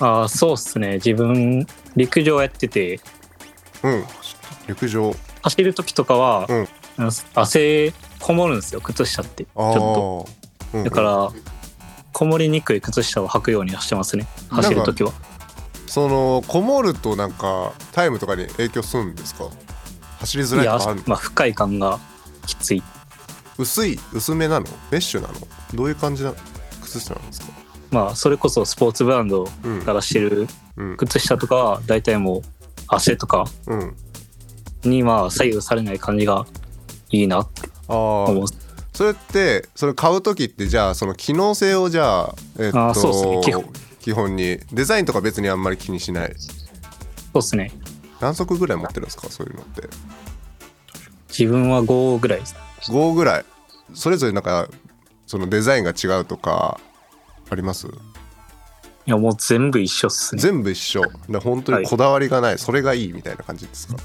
[0.00, 3.00] あ、そうっすね、自分、陸上やってて、
[3.82, 4.04] うん。
[4.68, 5.14] 陸上。
[5.42, 6.68] 走る時とかは、うん。
[7.34, 9.44] 汗こもるんですよ、靴下って。
[9.44, 10.28] ちょっと。
[10.78, 11.30] うんだから、
[12.12, 15.12] こもりにくい靴下を履くようにはしてますね、走る時は。
[15.86, 19.48] そのこもるとなんかタイムとかに影響するんですか？
[20.20, 21.98] 走りづらいやいとかある、まあ、不快感が
[22.46, 22.82] きつい
[23.58, 24.66] 薄い薄めなの？
[24.90, 25.34] メッシュなの？
[25.74, 26.32] どういう感じな
[26.80, 27.46] 靴下なんですか？
[27.90, 30.96] まあそれこそスポーツブランドうんが出してるうん。
[30.96, 32.42] 靴下とかは大体もう
[32.86, 33.96] 汗とかうん。
[34.84, 36.46] にまあ左右されない感じが
[37.10, 38.46] いいなってあ思うあ
[38.92, 43.40] それってそれ買う時ってじゃあその機能性をじゃあえっとあーそうっすね。
[43.42, 43.64] 基本。
[44.00, 44.58] 基本に。
[44.72, 46.34] デザインとか別にあんまり気にしない。
[46.36, 46.44] そ
[47.30, 47.72] うですね。
[48.20, 49.28] 何足ぐらい持ってるんですか？
[49.28, 49.82] そういうのって
[51.38, 52.40] 自分は5ぐらい。
[52.40, 52.56] です
[52.90, 53.44] 5ぐらい。
[53.94, 54.68] それぞれなんか
[55.26, 56.80] そのデザインが違うとか
[57.50, 57.86] あります？
[57.86, 57.90] い
[59.06, 60.42] やもう全部一緒っすね。
[60.42, 61.02] 全部一緒。
[61.28, 63.96] で本当にこだわりがない、それがいいみたいな感じですか？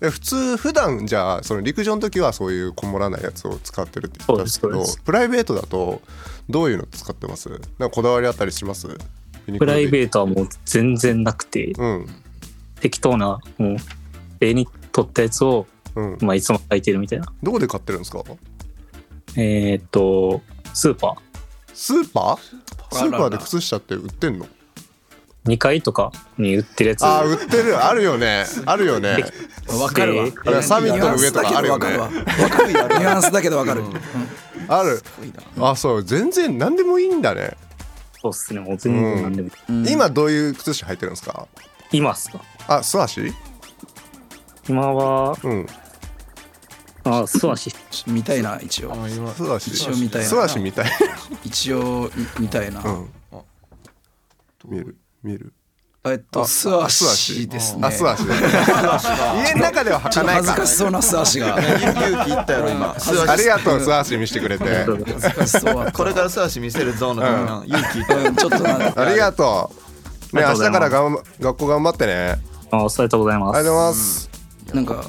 [0.00, 6.00] で普通普段じゃあその陸上の時はそういうこもらないやつを使ってるって言ったんですけどプライベートだと
[6.48, 7.48] どういうの使ってます？
[7.50, 8.88] なんかこだわりあったりします？
[9.58, 11.72] プライベーートはもう全然なくて。
[11.72, 12.06] トうん。
[12.80, 13.76] 適当なもう
[14.40, 15.66] 絵に撮ったやつを、
[16.00, 16.18] うん。
[16.20, 17.26] まあ、いつも描いてるみたいな。
[17.42, 18.22] どこで買ってるんですか？
[19.36, 20.42] えーっと
[20.74, 21.16] スーパー。
[21.74, 22.96] スーパー？
[22.96, 24.46] スーパーで靴下って売ってんの
[25.44, 27.04] ？2階とかに売ってるやつ。
[27.04, 27.76] あー売ってる。
[27.82, 28.44] あるよね。
[28.66, 29.24] あるよね。
[29.68, 30.24] わかるわ。
[30.24, 31.86] であれサミットの上とかあるよね。
[31.88, 33.82] ニュアンスだけどわかる。
[33.82, 34.12] わニュアンス
[34.62, 35.02] だけどわかる。
[35.58, 35.64] ある。
[35.64, 36.02] あそう。
[36.02, 37.56] 全然何でもいいんだね、
[38.20, 38.60] そうっすね。
[38.60, 39.32] もう全然なん。
[39.36, 41.46] でもいい、今どういう靴下履いてるんですか？
[41.92, 42.40] 今っすか。
[42.68, 43.32] あ素足？
[44.68, 45.66] 今はうん
[47.04, 47.74] あ素足。
[48.06, 48.94] 見たいな一応。
[49.36, 49.68] 素足。
[49.68, 50.28] 一応見たいな。
[50.28, 50.86] 素足みたい。
[51.44, 52.82] 一応見たいな。
[52.82, 53.10] うん。
[54.68, 54.96] 見える。
[55.22, 55.52] 見える。
[56.02, 57.86] えっと素足ですね。
[57.86, 58.24] あ素足。
[58.24, 60.32] 家の中では履ちょっと恥ずか。
[60.32, 61.58] ないかかしそうな素足が。
[61.58, 62.96] 勇気いったやろ今
[63.28, 64.64] ありがとう素足見せてくれて。
[64.64, 69.70] 恥ずかしそうだったこれから素足見せるゾーンの勇気いったうんちょっとありがと
[70.32, 70.36] う。
[70.36, 72.40] ね明日からがん学校頑張ってね。
[72.72, 73.56] ありあありがとうございます。
[73.56, 74.30] がとうございます。
[74.72, 75.04] なんか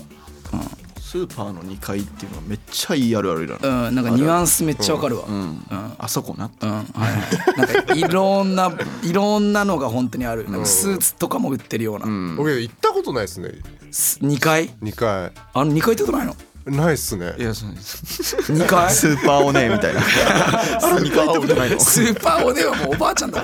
[1.12, 5.26] スーパーの2階っていうのはめっちゃいいあるあるだなうんなんかニュアンスめっちゃわかるわ。
[5.28, 5.36] うん。
[5.36, 5.62] うん。
[5.97, 6.69] あそこなうん。
[6.69, 7.10] はいは
[7.54, 7.76] い。
[7.76, 8.71] なんかいろんな
[9.04, 10.50] いろんなのが本当にある。
[10.50, 12.06] なんかスーツとかも売ってるような。
[12.06, 12.38] うん。
[12.38, 13.52] 僕行ったことないですね。
[13.91, 16.36] す2階？2回あの2階ってことないの？
[16.65, 17.36] ないっすね。
[17.38, 18.38] いやそうです。
[18.54, 20.00] 2回 スーパーおねえみたいな。
[20.00, 21.78] 2回行ったことないの？
[21.82, 23.43] スーパーおではもうおばあちゃんだ。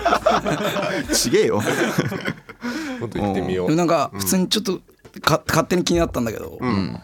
[1.12, 1.56] ちげえよ。
[3.02, 3.76] もっと行ってみよう。
[3.76, 4.80] なんか普通にちょっと
[5.20, 7.02] か勝手に気になったんだけど、ん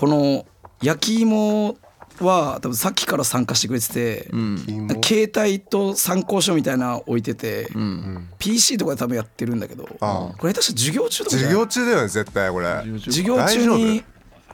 [0.00, 0.46] この
[0.80, 1.76] 焼き芋
[2.20, 4.64] は多分さっきから参加してくれてて、うん。
[4.66, 8.28] 芋携帯と参考書みたいなの置いてて、うん。
[8.38, 10.38] PC とかで多分やってるんだけどああ。
[10.38, 12.82] これ確か授業中とか授業中だよね絶対これ。
[13.04, 14.02] 授業中に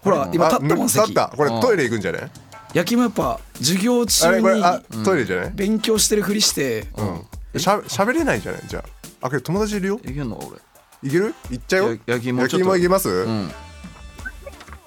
[0.03, 1.33] ほら今立ったもんあ立っ席た。
[1.37, 2.31] これトイレ行くんじゃない？
[2.75, 5.51] 焼き芋やっぱ授業あ中にトイレじゃない？
[5.55, 6.89] 勉強してるふりして、
[7.55, 7.61] うん。
[7.61, 8.63] しゃ喋れないんじゃない？
[8.67, 8.85] じゃ
[9.23, 9.27] あ。
[9.29, 10.01] あけど友達いるよ？
[10.03, 11.09] いけんの俺。
[11.09, 11.37] いける？
[11.51, 11.93] 行っちゃうよ？
[12.07, 13.09] や焼き芋いけます？
[13.09, 13.49] うん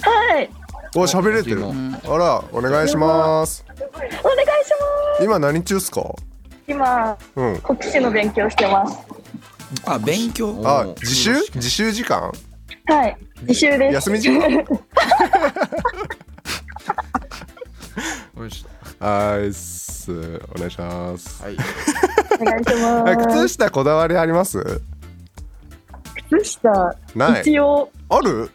[0.02, 0.50] はい。
[0.96, 1.62] お喋れてる。
[1.62, 1.72] 焼
[2.08, 3.64] あらお願いします。
[3.70, 5.24] お願いします。
[5.24, 6.02] 今何中っすか？
[6.68, 7.58] 今、うん。
[7.62, 8.98] 国試の勉強してます。
[9.86, 10.62] あ勉強？
[10.66, 11.34] あ自習？
[11.56, 12.32] 自習時間？
[12.86, 13.18] はい。
[13.42, 13.94] 自習です。
[13.96, 14.50] 休み時間？
[18.38, 18.66] よし
[19.00, 20.12] はいっす。
[20.12, 21.44] お願いします。
[21.44, 21.58] はい。
[22.42, 23.28] お願いしあます。
[23.46, 24.82] 靴下こだわりあります？
[26.32, 27.42] 靴下、ない。
[27.42, 28.50] 一応、ある？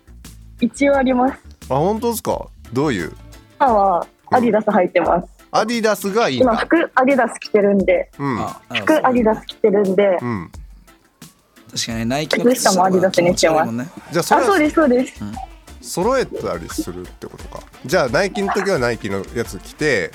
[0.65, 1.39] 一応あります。
[1.71, 2.47] あ本当ですか？
[2.73, 3.13] どういう？
[3.61, 5.29] 今はアディダス履いてます。
[5.51, 8.37] アディダスがいいん今、だ服アディダス着てるんで、うん。
[8.75, 10.51] 服アディダス着てるんで、うん。
[11.71, 13.89] 確かにねナイキの靴下もアディダスにしてます気持ち悪いもんね。
[13.97, 15.23] あ、じゃあそれはそうです、そうです。
[15.81, 17.61] 揃えたりするってことか。
[17.87, 20.11] じゃあナイキの時はナイキのやつ着て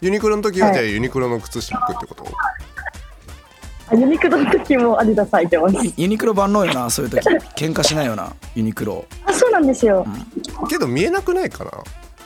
[0.00, 0.74] ユニクロの時ははい。
[0.74, 2.30] じゃあユニクロの靴下履くってこと、あ
[3.92, 5.76] ユニクロの時もアディダス履いてます。
[5.96, 7.28] ユニクロ万能よなそういう時。
[7.56, 9.04] 喧嘩しないよなユニクロ。
[9.24, 10.06] あ、そうなんですよ。
[10.68, 11.70] けど見えなくないかな？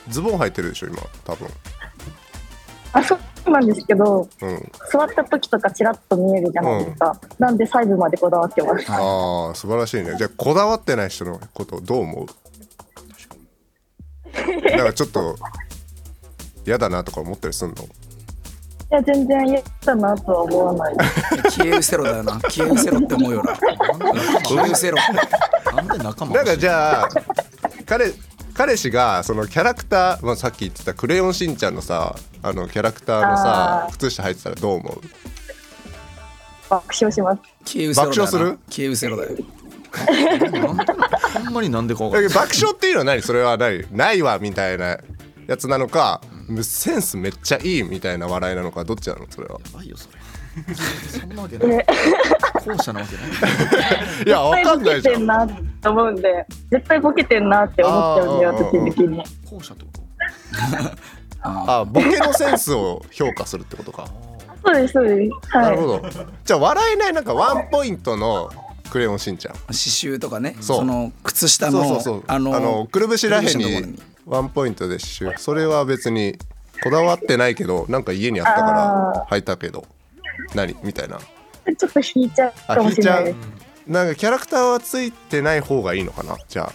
[0.08, 1.48] ズボン履いてるでしょ今多分。
[2.92, 4.70] あ、そうなんですけど、うん。
[4.92, 7.20] 座った時とかちらっと見えるじゃないですか。
[7.38, 8.90] なんで細部までこだわってます。
[8.90, 10.14] ああ素晴らしいね。
[10.16, 12.26] じゃあこだわってない人のことどう思う？
[14.76, 15.36] なんかちょっと
[16.64, 17.74] 嫌だなとか思ったりすんの？
[17.74, 17.86] い
[18.90, 20.96] や、全然嫌だなとは思わない。
[21.50, 22.32] 消え失せろだよな。
[22.40, 23.56] 消え失せろって思うよな。
[24.46, 24.96] 消え失せろ？
[25.74, 27.08] なんで仲間なんかじゃあ
[27.84, 28.12] 彼
[28.54, 35.00] 彼氏がそのキャラクター、まあ、さっき言ってた「クレヨンしんちゃん」のさあのキャラクターのさ靴下履いてたらどう思う？
[36.70, 37.40] 爆笑します。
[37.96, 38.58] 爆笑する？
[38.70, 39.30] 消え失せろだよ。
[41.44, 42.28] ほんまになんでか分かだんない。
[42.28, 43.22] けど爆笑っていうのは何？
[43.22, 43.84] それは何？
[43.92, 44.98] ないわみたいな
[45.46, 46.20] やつなのか
[46.62, 49.60] センスめっちゃいいみたいな笑いなのかどっちなのそれは。
[49.72, 50.18] やばいよそれ。
[51.20, 51.86] そんなわけない。
[52.66, 54.24] 後者なわけない。
[54.26, 55.14] いやわ絶対ボかんないじゃん。
[55.14, 59.22] ケてんなって思うんで、絶対ボケてんなって思っちゃうんで、私的に。
[59.50, 60.02] 後者ってこと？
[61.42, 64.06] あボケのセンスを評価するってことか。
[64.64, 65.56] そうです、そうです。
[65.56, 65.64] はい。
[65.64, 66.02] なるほど。
[66.44, 68.50] じゃあ笑えないなんかワンポイントの
[68.90, 69.54] クレヨンしんちゃん。
[69.54, 70.78] 刺繍とかねそう。
[70.78, 72.24] その靴下のそうそうそう。
[72.26, 76.36] あのくるぶしらへんにワンポイントで刺繍それは別に
[76.82, 79.86] こだわってないけどなんか家にあったから履いたけど
[80.54, 80.76] 何？
[80.82, 81.18] みたいな。
[81.18, 83.24] ちょっと引いちゃうかもあ引いちゃしれないう？
[83.24, 83.90] です。
[83.90, 86.36] なんかキャラクターはついてない方がいいのかな？
[86.48, 86.72] じゃあ。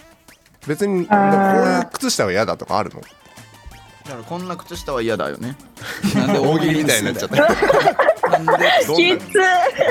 [0.66, 3.00] 別にこういう靴下が嫌だとかあるの？
[3.00, 5.56] だからこんな靴下は嫌だよね。
[6.16, 7.36] なんで大喜利みたいになっちゃった。
[8.38, 9.18] なんで。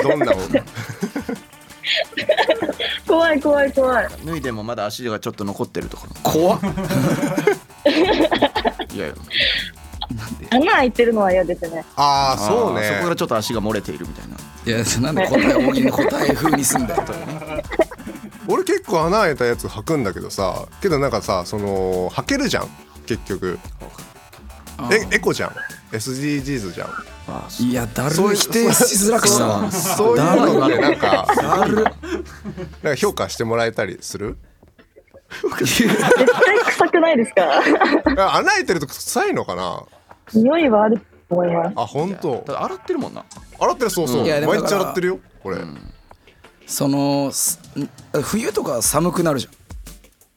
[0.02, 0.62] どんなどんな
[3.06, 4.08] 怖い怖い怖い。
[4.24, 6.06] 脱いでもまだ足がちょっと残ってるとか。
[6.22, 6.60] 怖っ。
[8.94, 9.14] いやいや。
[10.50, 11.84] 穴開いてるのは嫌ですね。
[11.96, 12.86] ああそうね。
[12.86, 14.36] そこからちょっと足が漏れているみたいな。
[14.64, 17.02] いやなんで答え大喜利の答え風にすんだよ
[18.46, 22.68] 俺結構穴開いたやつ履くんだけどさけどなんかさその履けるじゃん
[23.06, 23.58] 結局。
[24.90, 25.52] えエコじゃん。
[25.92, 26.88] SDGs じゃん。
[26.88, 27.04] あ
[27.60, 31.94] いやだるそういう否定しづらくしたなそういうのでなんかだるなん
[32.82, 34.36] か評価してもらえたりする？
[35.60, 37.62] 絶対臭くないですか？
[38.18, 39.82] あ穴開いてると臭いのかな？
[40.34, 41.72] 匂いはあると思います。
[41.76, 42.44] あ本当。
[42.46, 43.24] 洗ってるもんな。
[43.58, 43.90] 洗ってる？
[43.90, 44.24] そうそう。
[44.24, 45.20] いやでも毎日洗ってるよ。
[45.42, 45.58] これ、
[46.66, 47.88] そのすん
[48.22, 49.48] 冬とか寒くなるじ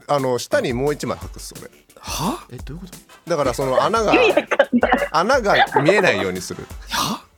[0.07, 0.15] ゃん。
[0.15, 1.69] あの下にもう一枚履くっす俺。
[1.99, 2.97] はえどういうこと？
[3.27, 4.13] だからその穴が
[5.11, 6.65] 穴が見えないようにする。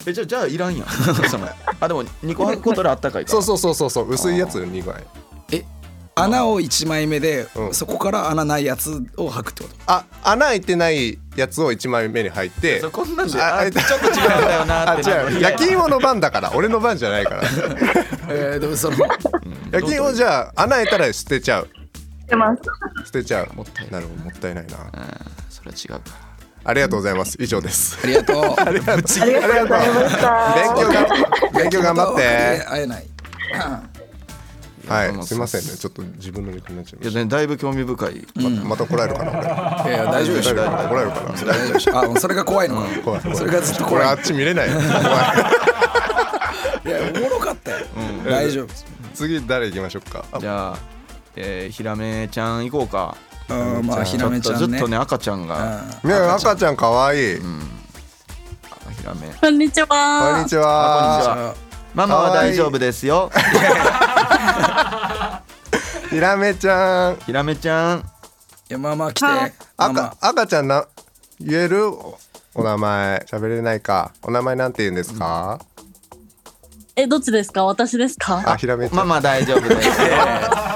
[0.06, 0.88] えじゃあじゃあいらんやん。
[1.30, 1.48] その
[1.80, 3.32] あでも2個履くことであったかいから。
[3.32, 5.04] そうそうそうそうそう薄いやつ2枚
[5.52, 5.64] え
[6.16, 7.74] 穴を1枚目で、うん。
[7.74, 9.76] そこから穴ないやつを履くってこと？
[9.86, 14.16] あ穴開いてないやつを1枚目に履いてそうこんなんであああちょっと違うん
[14.46, 15.32] だよなあってなる。
[15.32, 15.42] 違う。
[15.42, 17.42] 焼き芋の番だから俺の番じゃないから。
[18.30, 18.98] えー、でもその
[19.72, 21.68] 焼き芋じゃあ穴開いたら捨てちゃう。
[21.68, 22.62] してます。
[23.06, 23.50] 捨てちゃう。
[23.54, 24.78] もったいなるほどもったいないな。
[24.78, 24.92] うん。
[25.47, 26.28] それは違うか。
[26.64, 27.38] ありがとうございます。
[27.40, 27.98] 以上です。
[28.04, 28.56] ありがとう。
[28.58, 30.54] ありがとうありがとうございました。
[30.56, 31.06] 勉強が
[31.54, 32.66] 勉強頑張って。
[32.68, 33.06] 会えない
[34.88, 35.24] はい。
[35.26, 35.78] すいませんね。
[35.78, 38.26] ちょっと自分のネタになっちゃいましいやねだいぶ興味深い。
[38.34, 43.22] たまた来られるかな俺いや大丈夫でられるかな大丈夫あそれが怖いのか怖い。
[43.36, 44.04] それがずっと怖い。
[44.04, 44.74] これあっち見れないよ。
[44.74, 44.88] 怖い。
[46.86, 47.86] いやおもろかったよ。
[48.26, 48.68] 大丈夫
[49.14, 50.26] 次誰行きましょうか？
[50.32, 50.78] あじゃあ、
[51.36, 53.18] えー、ひらめちゃん行こうか
[53.50, 54.68] うんまあひらめちゃんね。
[54.68, 56.10] ずっとね赤ちゃんが、うん。
[56.10, 56.76] ね赤ちゃん。
[56.76, 57.36] かわい。
[57.38, 57.44] いひ
[59.06, 59.88] らめこんにちは。
[60.36, 61.56] こんにちは。
[61.94, 63.32] ママは大丈夫ですよ。
[66.10, 67.16] ひらめちゃん。
[67.26, 68.00] ひらめちゃん。
[68.00, 68.04] い
[68.74, 69.26] やまあまあ来て。
[69.26, 70.02] はいママ。
[70.20, 70.86] 赤赤ちゃんな
[71.40, 72.18] 言えるお
[72.56, 74.12] お名前喋れないか。
[74.24, 75.60] お名前なんて言うんですか、
[76.96, 77.64] え、どっちですか？
[77.66, 78.44] 私ですか？
[78.46, 78.98] あひらめちゃん。
[78.98, 79.90] ママ大丈夫です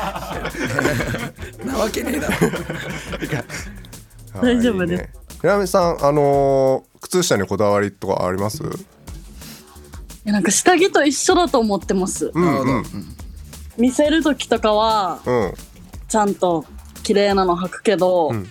[1.82, 2.36] わけねえだろ。
[4.42, 5.10] 大丈夫です。
[5.42, 8.62] ひらめさんあのー靴下にこだわりとかあります？
[8.64, 8.68] い
[10.26, 12.32] やなんか下着と一緒だと思ってます。
[12.34, 12.86] うんうん。
[13.78, 15.54] 見せる時とかは、うん。
[16.08, 16.66] ちゃんと
[17.04, 18.48] 綺麗なの履くけど、うん。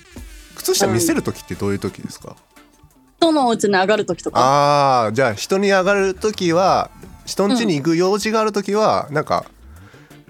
[0.57, 2.37] 靴下見せる時ってどういう時ですか、
[3.19, 6.91] 人のお家に上がる時とか、ああじゃあ人に上がる時は
[7.25, 9.45] 人ん家に行く用事がある時は、なんか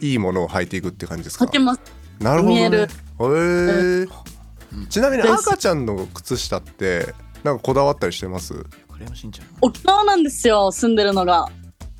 [0.00, 1.46] いいものを履いていくって感じですか？
[1.46, 1.80] 履けます。
[2.20, 2.82] なるほど、ね、見える。
[2.82, 2.86] へ
[4.04, 4.06] え
[4.88, 8.54] ちなみに赤ちゃんの靴下ってなんかこだわったりしてます？
[9.60, 11.46] 沖縄なんですよ、住んでるのが。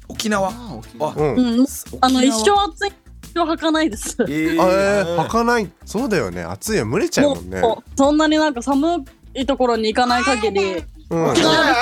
[0.08, 0.48] 沖縄？
[0.48, 1.12] あ沖縄。
[1.12, 1.66] あうん、うん。
[2.00, 2.92] あの、一生暑い。
[3.22, 4.16] 一生履かないです。
[4.20, 4.54] えー。
[4.54, 5.70] えー、履かない？
[5.84, 6.42] そうだよね。
[6.42, 6.84] 暑いよ。
[6.90, 7.62] 蒸れちゃうももんね。
[7.96, 9.04] そんなになんか寒
[9.34, 11.30] いところに行かない限り、うん。
[11.30, 11.72] 沖縄で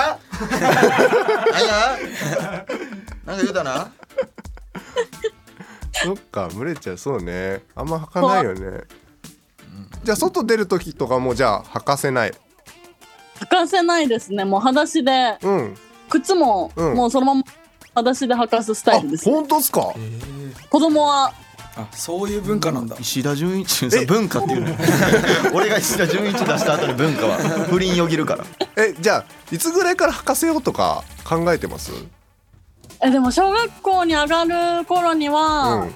[3.27, 3.91] なんか言うたな
[6.05, 7.63] そっか蒸れちゃうそうね。
[7.75, 8.83] あんま履かないよね。
[10.05, 12.33] じゃあ外出る時とかもじゃあ履かせない。
[13.41, 14.45] 履かせないですね。
[14.45, 15.77] もう裸足で、うん。
[16.09, 16.95] 靴も、うん。
[16.95, 17.43] もうそのまま
[17.95, 19.25] 裸足で履かすスタあイルです。
[19.31, 19.93] 本当っすか？
[20.71, 21.33] 子供は。
[21.77, 22.97] あそういう文化なんだ。
[22.99, 24.75] 石田純一さ文化っていうの
[25.55, 27.37] 俺が石田純一出した後に文化は
[27.71, 28.45] 不倫よぎるから。
[28.77, 29.25] えじゃあ
[29.55, 31.93] いつぐらいから履かせようとか考えてます？
[33.03, 34.45] えでも小学校に上が
[34.79, 35.91] る頃には、うん。
[35.91, 35.95] ち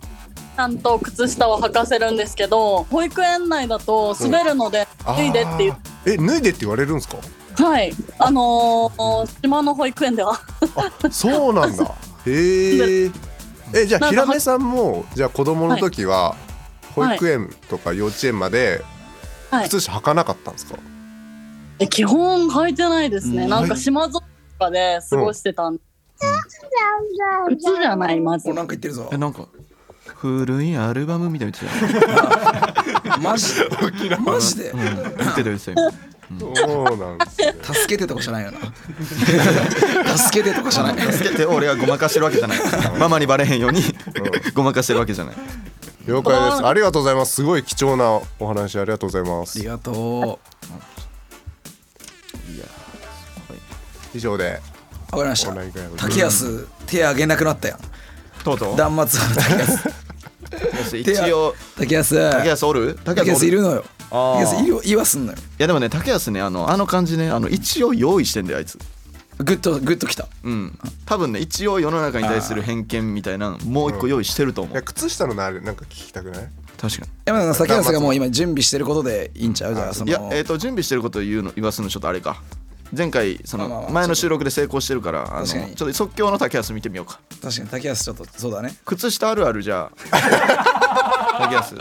[0.59, 7.17] ゃんと靴下を履かせるんですけど保育園内だと滑るので脱いでっていう、え脱いでって言われるんですか？
[7.65, 7.93] はい。
[8.19, 10.39] あのー、島の保育園では。
[10.77, 11.85] あそうなんだ。
[12.27, 13.11] へえ
[13.75, 16.37] えじゃあひらめさんもじゃあ子供の時は
[16.95, 17.17] 保はい。
[17.17, 18.85] 育園とか幼稚園まで
[19.51, 19.69] はい。
[19.71, 20.77] 靴下履かなかったんですか、
[21.79, 23.49] え基本履いてないですね、うん。
[23.49, 24.21] なんか島沿いと
[24.59, 25.79] かで過ごしてたん、
[27.57, 29.09] 靴じゃないまずおなんか言ってるぞ。
[29.13, 29.47] えなんか
[30.17, 33.55] 古いアルバムみたいな言ってたよマジ
[34.09, 34.17] で？
[34.17, 34.73] マジで？
[34.73, 35.93] 言ってた言ってたよ
[36.39, 37.55] そうなんですね。
[37.63, 38.59] 助けてとかじゃないよな。
[40.17, 41.13] 助けてとかじゃない。
[41.13, 42.59] 助けて俺がごまかしてるわけじゃない。
[42.99, 43.83] ママにバレへんように
[44.55, 45.35] ごまかしてるわけじゃない。
[46.07, 46.67] 了解です。
[46.67, 47.35] ありがとうございます。
[47.35, 49.59] すごい貴重なお話ありがとうございます。
[49.59, 50.41] ありがと
[54.15, 54.61] 以上で。
[54.69, 54.72] う
[55.13, 55.55] わかりました。
[55.99, 57.79] 竹安手挙げなくなったやん
[58.43, 58.77] とうとう。
[58.77, 59.89] 断末竹安。
[60.97, 62.99] 一応竹安竹安おる？
[63.05, 63.85] 竹竹安いるのよ。
[64.11, 64.45] あー。
[64.45, 65.39] 竹安いる言わすんのよ。
[65.39, 68.79] いやでもね竹安ねあのあの感じねあの一応用意してんだよあいつ。
[69.39, 70.29] グッとグッときた。
[70.45, 70.79] うん。
[71.05, 76.49] 多分ね一応世の中に対する偏見みたいなもう一個用意してると思いうやう靴下のなるなんか聞きたくない？
[76.81, 79.75] 確か山田さん竹安がもう今準備してることでいいんちゃう？
[79.75, 82.43] じゃあそのにいやえっと準備してることを言うの言わすのちょっとあれか
[82.97, 87.21] 前回その前の収録で成功してるからあのちょっと即興の竹安見てみようか。
[87.41, 88.75] 確かに竹安ちょっとそうだね。
[88.85, 89.93] 靴下あるあるじゃあ。
[91.41, 91.77] 竹安。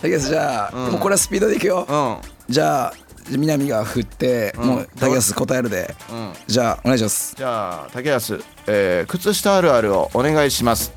[0.00, 0.92] 竹安じゃあ、うん。
[0.92, 2.52] もうこれはスピードでいくよ、うん。
[2.52, 2.94] じゃあ
[3.28, 4.66] 南が振って、うん。
[4.66, 5.94] もう竹安答えるで。
[6.10, 6.32] うん。
[6.46, 7.34] じゃあお願いします。
[7.36, 10.92] じゃあ竹安、えー、靴下あるあるをお願いします。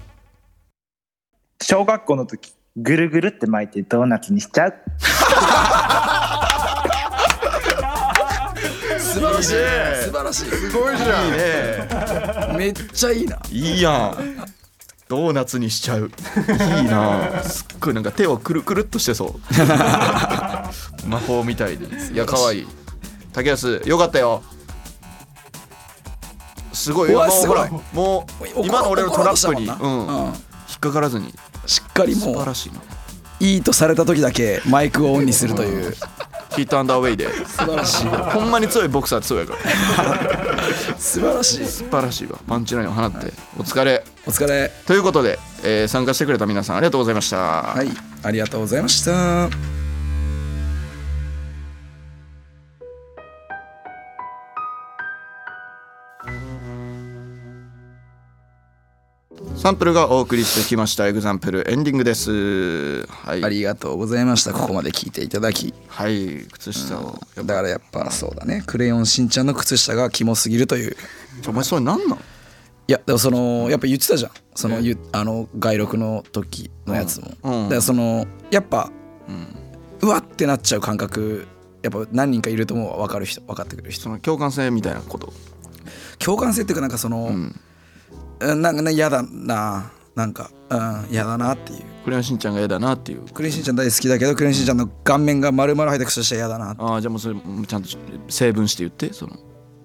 [1.62, 4.74] 小学校の時ぐるぐるって巻いてドーナツにしちゃう
[9.40, 10.46] らしい素晴らしい。
[10.46, 12.58] すごいじゃんいいね。
[12.58, 13.40] めっちゃいいな。
[13.50, 14.38] いいやん
[15.08, 16.12] ドーナツにしちゃう。
[16.80, 17.44] いいな。
[17.44, 19.40] すっごいなんか手をくるくるっとしてそう。
[21.08, 22.68] 魔法みたいでいや可愛い。
[23.34, 24.44] 竹安よかったよ。
[26.74, 27.12] すごい。
[27.12, 30.34] もうほらもう今の俺のトラップに、うんなうんうん
[30.70, 31.34] 引っかからずに
[31.66, 32.80] しっかり素もう晴らしいな
[33.40, 35.96] いいとされた時だけマイクをオンにするという
[36.60, 37.28] ヒートアンダーウェイで。
[37.46, 38.08] 素晴らしい。
[38.08, 39.60] ほんまに強いボクサーってそうやから。
[40.98, 41.66] 素晴らしい。
[41.66, 42.40] 素晴らしいわ。
[42.48, 43.32] パンチラインを放って。
[43.58, 44.04] お疲れ。
[44.26, 44.72] お疲れ。
[44.86, 47.88] ということで、えー参加してくれた皆さんありがとうございました、はい。
[48.24, 49.79] ありがとうございました
[59.60, 61.06] サンプルがお送りしてきました。
[61.06, 63.06] エグザンプルエンディングです。
[63.08, 63.44] はい。
[63.44, 64.54] ありがとうございました。
[64.54, 65.74] ここまで聞いていただき。
[65.90, 66.48] はい。
[66.50, 67.20] 靴下を。
[67.36, 68.64] だからやっぱそうだね。
[68.66, 70.96] クレヨンしんちゃんの靴下がキモすぎるという。
[71.46, 72.20] お前それ何なん？
[72.20, 72.22] い
[72.88, 74.32] やでもそのやっぱ言ってたじゃん。
[74.56, 77.54] そのゆあの外録の時のやつも、うん。
[77.54, 77.64] うん。
[77.64, 78.90] だからそのやっぱ、
[80.00, 81.48] うわってなっちゃう感覚
[81.84, 83.06] やっぱ何人かいると思うわ。
[83.06, 84.04] 分かる人分かってくれる人。
[84.06, 85.34] その共感性みたいなこと。
[86.18, 87.60] 共感性っていうかなんかその、うん
[88.40, 91.84] なんかね嫌だななんかうん嫌だなっていう。
[92.04, 93.22] クレヨンしんちゃんが嫌だなっていう。
[93.34, 96.76] クレヨンしんちゃん大好きだけどクレヨンしんちゃんの顔面が丸々入った靴下嫌だな。
[96.78, 97.36] ああじゃあもうそれ
[97.68, 97.90] ちゃんと
[98.30, 99.36] 成分して言ってその。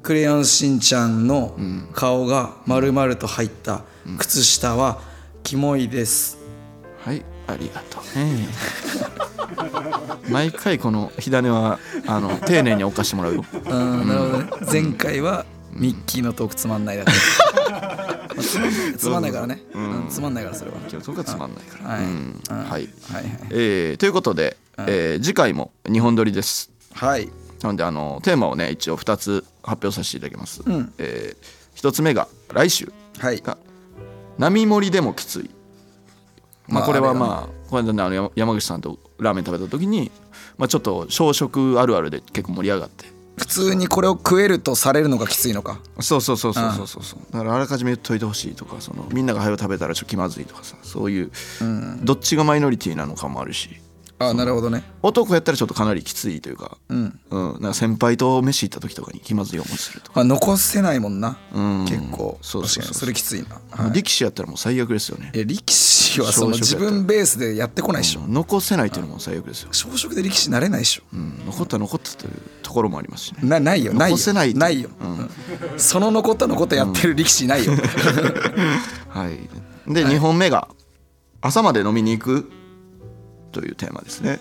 [0.03, 1.57] クレヨンしんちゃんの
[1.95, 3.85] 顔が丸々と入った
[4.19, 5.01] 靴下は
[5.43, 6.39] キモいです、
[7.03, 8.49] はいありがとうね。
[10.31, 13.45] 毎回この火種はあの丁寧に置かしてもらうよ。
[13.53, 14.51] うんなるほどね。
[14.71, 17.19] 前回はミッキーのトークつまんないだった、ま
[17.51, 17.54] あ
[18.99, 20.07] つまんないからね、うん。
[20.09, 20.77] つまんないからそれは。
[21.25, 21.91] つまんないから。
[21.91, 22.05] はい。
[22.49, 22.65] はい。
[22.73, 22.89] はい
[23.51, 26.71] えーということでえー次回も2本撮りです。
[26.93, 27.21] はい。
[27.23, 27.33] はい
[27.63, 30.93] なのであのテーマをね一応2つ発表させていただきます、ん。
[30.99, 31.35] え
[31.77, 32.93] 1つ目が来週。
[33.19, 33.41] はい。
[33.41, 33.57] が
[34.37, 35.51] 並盛りでもきつい。
[36.69, 40.11] まあまあこれはまあこの間ねあの山山口さんとラーメン食べた時に
[40.59, 43.07] まあちょっと小食あるあるで結構盛り上がって
[43.37, 45.81] 普通にこれを食えるとされるのがきついのか。
[46.01, 47.33] そうそうそうそうそうそうそう。
[47.33, 51.31] だからあらかじめ言っといてほしいとかそのみんなが早く食べたらちょっと気まずいとかさそういう、
[52.03, 53.71] どっちがマイノリティなのかもあるし
[54.19, 54.85] あなるほどね。
[55.03, 57.21] 男やったらちょっとかなりきついというか,、うん。
[57.31, 61.85] うん、なんか先輩と飯行った時とかに気まずい思いするとか、まあ残せないもんな、うん。
[61.87, 62.39] 結構。
[62.41, 62.83] そうそうそう。
[62.83, 62.95] 確かに。
[63.01, 63.93] それきついな、はい。
[63.93, 65.33] 力士やったらもう最悪ですよね。
[65.35, 68.21] いや力士はその自分ベースでやってこないでしょ。
[68.27, 71.03] 残せないっていうのも最悪ですよ、小食で力士なれないでしょ。
[71.13, 73.49] うん、残ったら残ったというところもありますしね。
[73.49, 73.93] なないよ。
[73.93, 74.17] ないよ。
[74.17, 74.59] 残せないと。
[74.59, 75.31] ないよ、うん。
[75.77, 77.73] その残った残ったやってる力士いないよ、
[79.09, 79.93] はい。
[79.93, 80.69] で、2本目が
[81.41, 82.51] 朝まで飲みに行く
[83.55, 84.39] というテーマですね。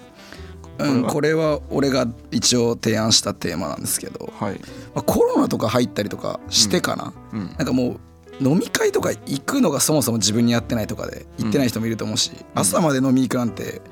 [0.80, 1.61] うん、これは？
[1.70, 4.59] 俺が一応提案したテーマなんですけど、はい。
[4.95, 7.99] まあ、コロナとか入ったりとかしてかな、うんなんかもう
[8.41, 13.84] 飲み会とか行くのがそもそも自分にやってないとかで行ってない人もいると思うし、朝まで飲みに行くなんて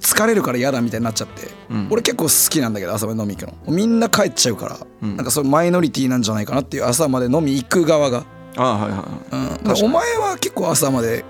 [0.00, 1.88] 疲れるから嫌だみたいになっちゃって、うん。
[1.90, 3.76] 俺結構好きなんだけど朝まで飲み行くの。
[3.76, 5.16] みんな帰っちゃうから、うん。
[5.16, 8.24] なんかそれマイノリティなんじゃないかなっていう朝まで飲み行く側が、
[8.56, 9.50] ああはいはいはい。
[9.50, 11.22] うん、だからお前は結構朝まで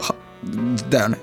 [0.00, 0.16] は
[0.90, 1.18] だよね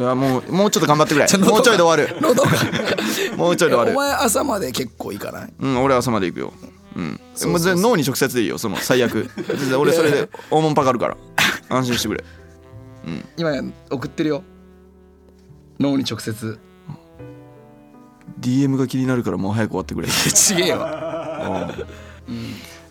[0.00, 1.26] いやもうもうちょっと頑張ってくれ。
[1.50, 2.16] もうちょいで終わる。
[2.22, 2.50] 喉が。
[3.36, 3.92] もうちょいで終わる。
[3.92, 5.52] お前朝まで結構行かない？
[5.60, 5.82] うん。
[5.82, 6.52] 俺朝まで行くよ
[6.96, 7.00] う。
[7.00, 9.28] んそうそう脳に直接でいいよその最悪。
[9.78, 11.16] 俺それで大門パかるから。
[11.68, 12.24] 安心してくれ。
[13.36, 13.50] 今
[13.90, 14.42] 送ってるよ。
[15.78, 16.58] 脳に直接。
[18.40, 20.08] DM が気になるからもう早く終わってくれ。
[20.08, 21.68] ちげえわ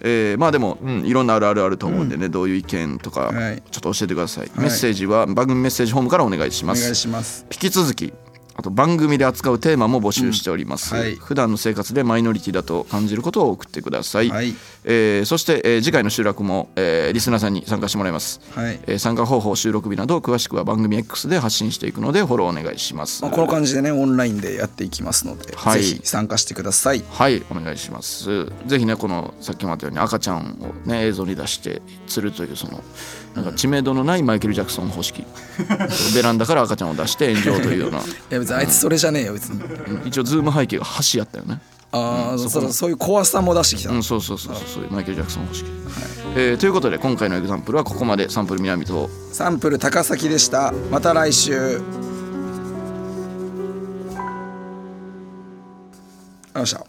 [0.01, 3.63] えーまあでも、うん、いろんなあるあるあると思うんでね、どういう意見とかはい。
[3.71, 7.45] ちょっと教えてください、メッセージは番組メッセージホームからお願いしお願ますいします。
[7.51, 8.13] 引き続き
[8.55, 11.01] あと番組で扱うテーマも募集しております、うん。
[11.01, 11.15] はい。
[11.15, 14.53] 普段の生活でマイノリティだと感じることを送ってください、はい
[14.91, 18.79] えーそして、えー次回の収録も、えーリスナーさんに参加してもらいます、はい。
[18.87, 25.83] えー参加方法収録日など詳しくは番組 X で発信していくのでフォローお願いします、まあ、この感じでねオンラインでやっていきますので、はい。
[25.83, 27.03] ぜひ参加してください。
[27.07, 28.45] はいお願いします。
[28.65, 32.83] ぜひねこのさっきもあったように赤ちゃんをね映像に出して釣るというその
[33.35, 35.23] なんか知名度のないマイケル・ジャクソン方式。
[36.15, 37.99] ベランダから赤ちゃんを出して炎上というような。
[38.01, 39.61] いや別にあいつそれじゃねえよ別に。
[39.61, 41.59] うん一応ズーム背景が橋やったよね
[41.91, 45.65] ああ、そうそういう怖さも出してきた、うんそうそうそうそうそういうマイケル・ジャクソン方式、
[46.35, 48.29] えーということで今回のエグザンプルはここまで。
[48.29, 49.09] サンプル南と。
[49.31, 50.71] サンプル高崎でした。
[50.91, 51.81] また来週。
[56.55, 56.83] よっしゃい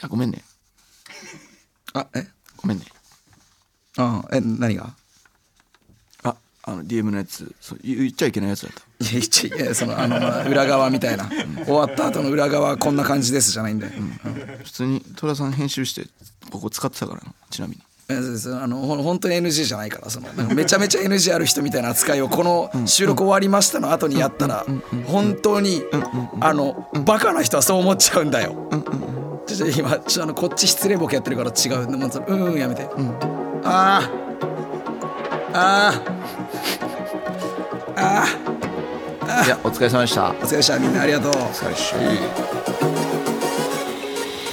[0.00, 0.42] やごめんね。
[1.92, 2.26] あえ？
[2.56, 2.84] ごめんね。
[3.96, 4.94] あえ何が？
[6.68, 11.28] ああの DM のやつそう言言っちゃいけないやつだったいや言っちゃいやそのあのまあ裏側みたいな。
[11.64, 13.86] 終わった後の裏側はこんな感じですじゃないんで、
[14.64, 16.06] 普通に寅さん編集して
[16.50, 17.82] ここ使ってたからなちなみに。
[18.10, 24.64] あの本当に NG じゃないからそのめちゃめちゃ NG ある人みたいな扱いをこの収録終わりましたの後にやったら
[25.04, 25.82] 本当に
[26.40, 28.70] あのバカな人はそう思っちゃうんだよ。
[29.46, 32.88] ちょちょ今ちょっとあのこっち失礼ボケやってるから違うもううんうんやめて。
[33.64, 34.27] ああ
[35.54, 35.92] あ
[37.96, 38.24] ああ
[39.22, 40.30] あいやお疲れ様でした。
[40.30, 40.78] お疲れ様でした。
[40.78, 41.32] みんなありがとう。
[41.52, 41.94] 最初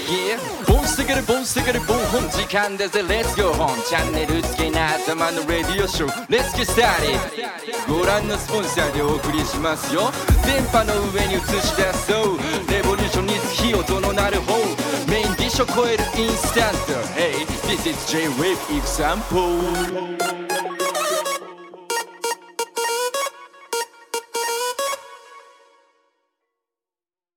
[0.07, 3.81] Yeah, Bones the テケルボンステケルボン本時間だぜ Let's go home.
[3.83, 6.27] チャンネル付けな頭のレディオショー。
[6.27, 7.19] Let's get started.
[7.87, 10.11] ご覧のスポンサーでお送りしますよ。
[10.45, 12.37] 電波の上に映し出そう。
[12.71, 14.53] レボリューションにつき音の鳴る方。
[15.07, 16.93] メインディッシュを超えるインスタント。
[17.15, 20.44] Hey this is J-Wave example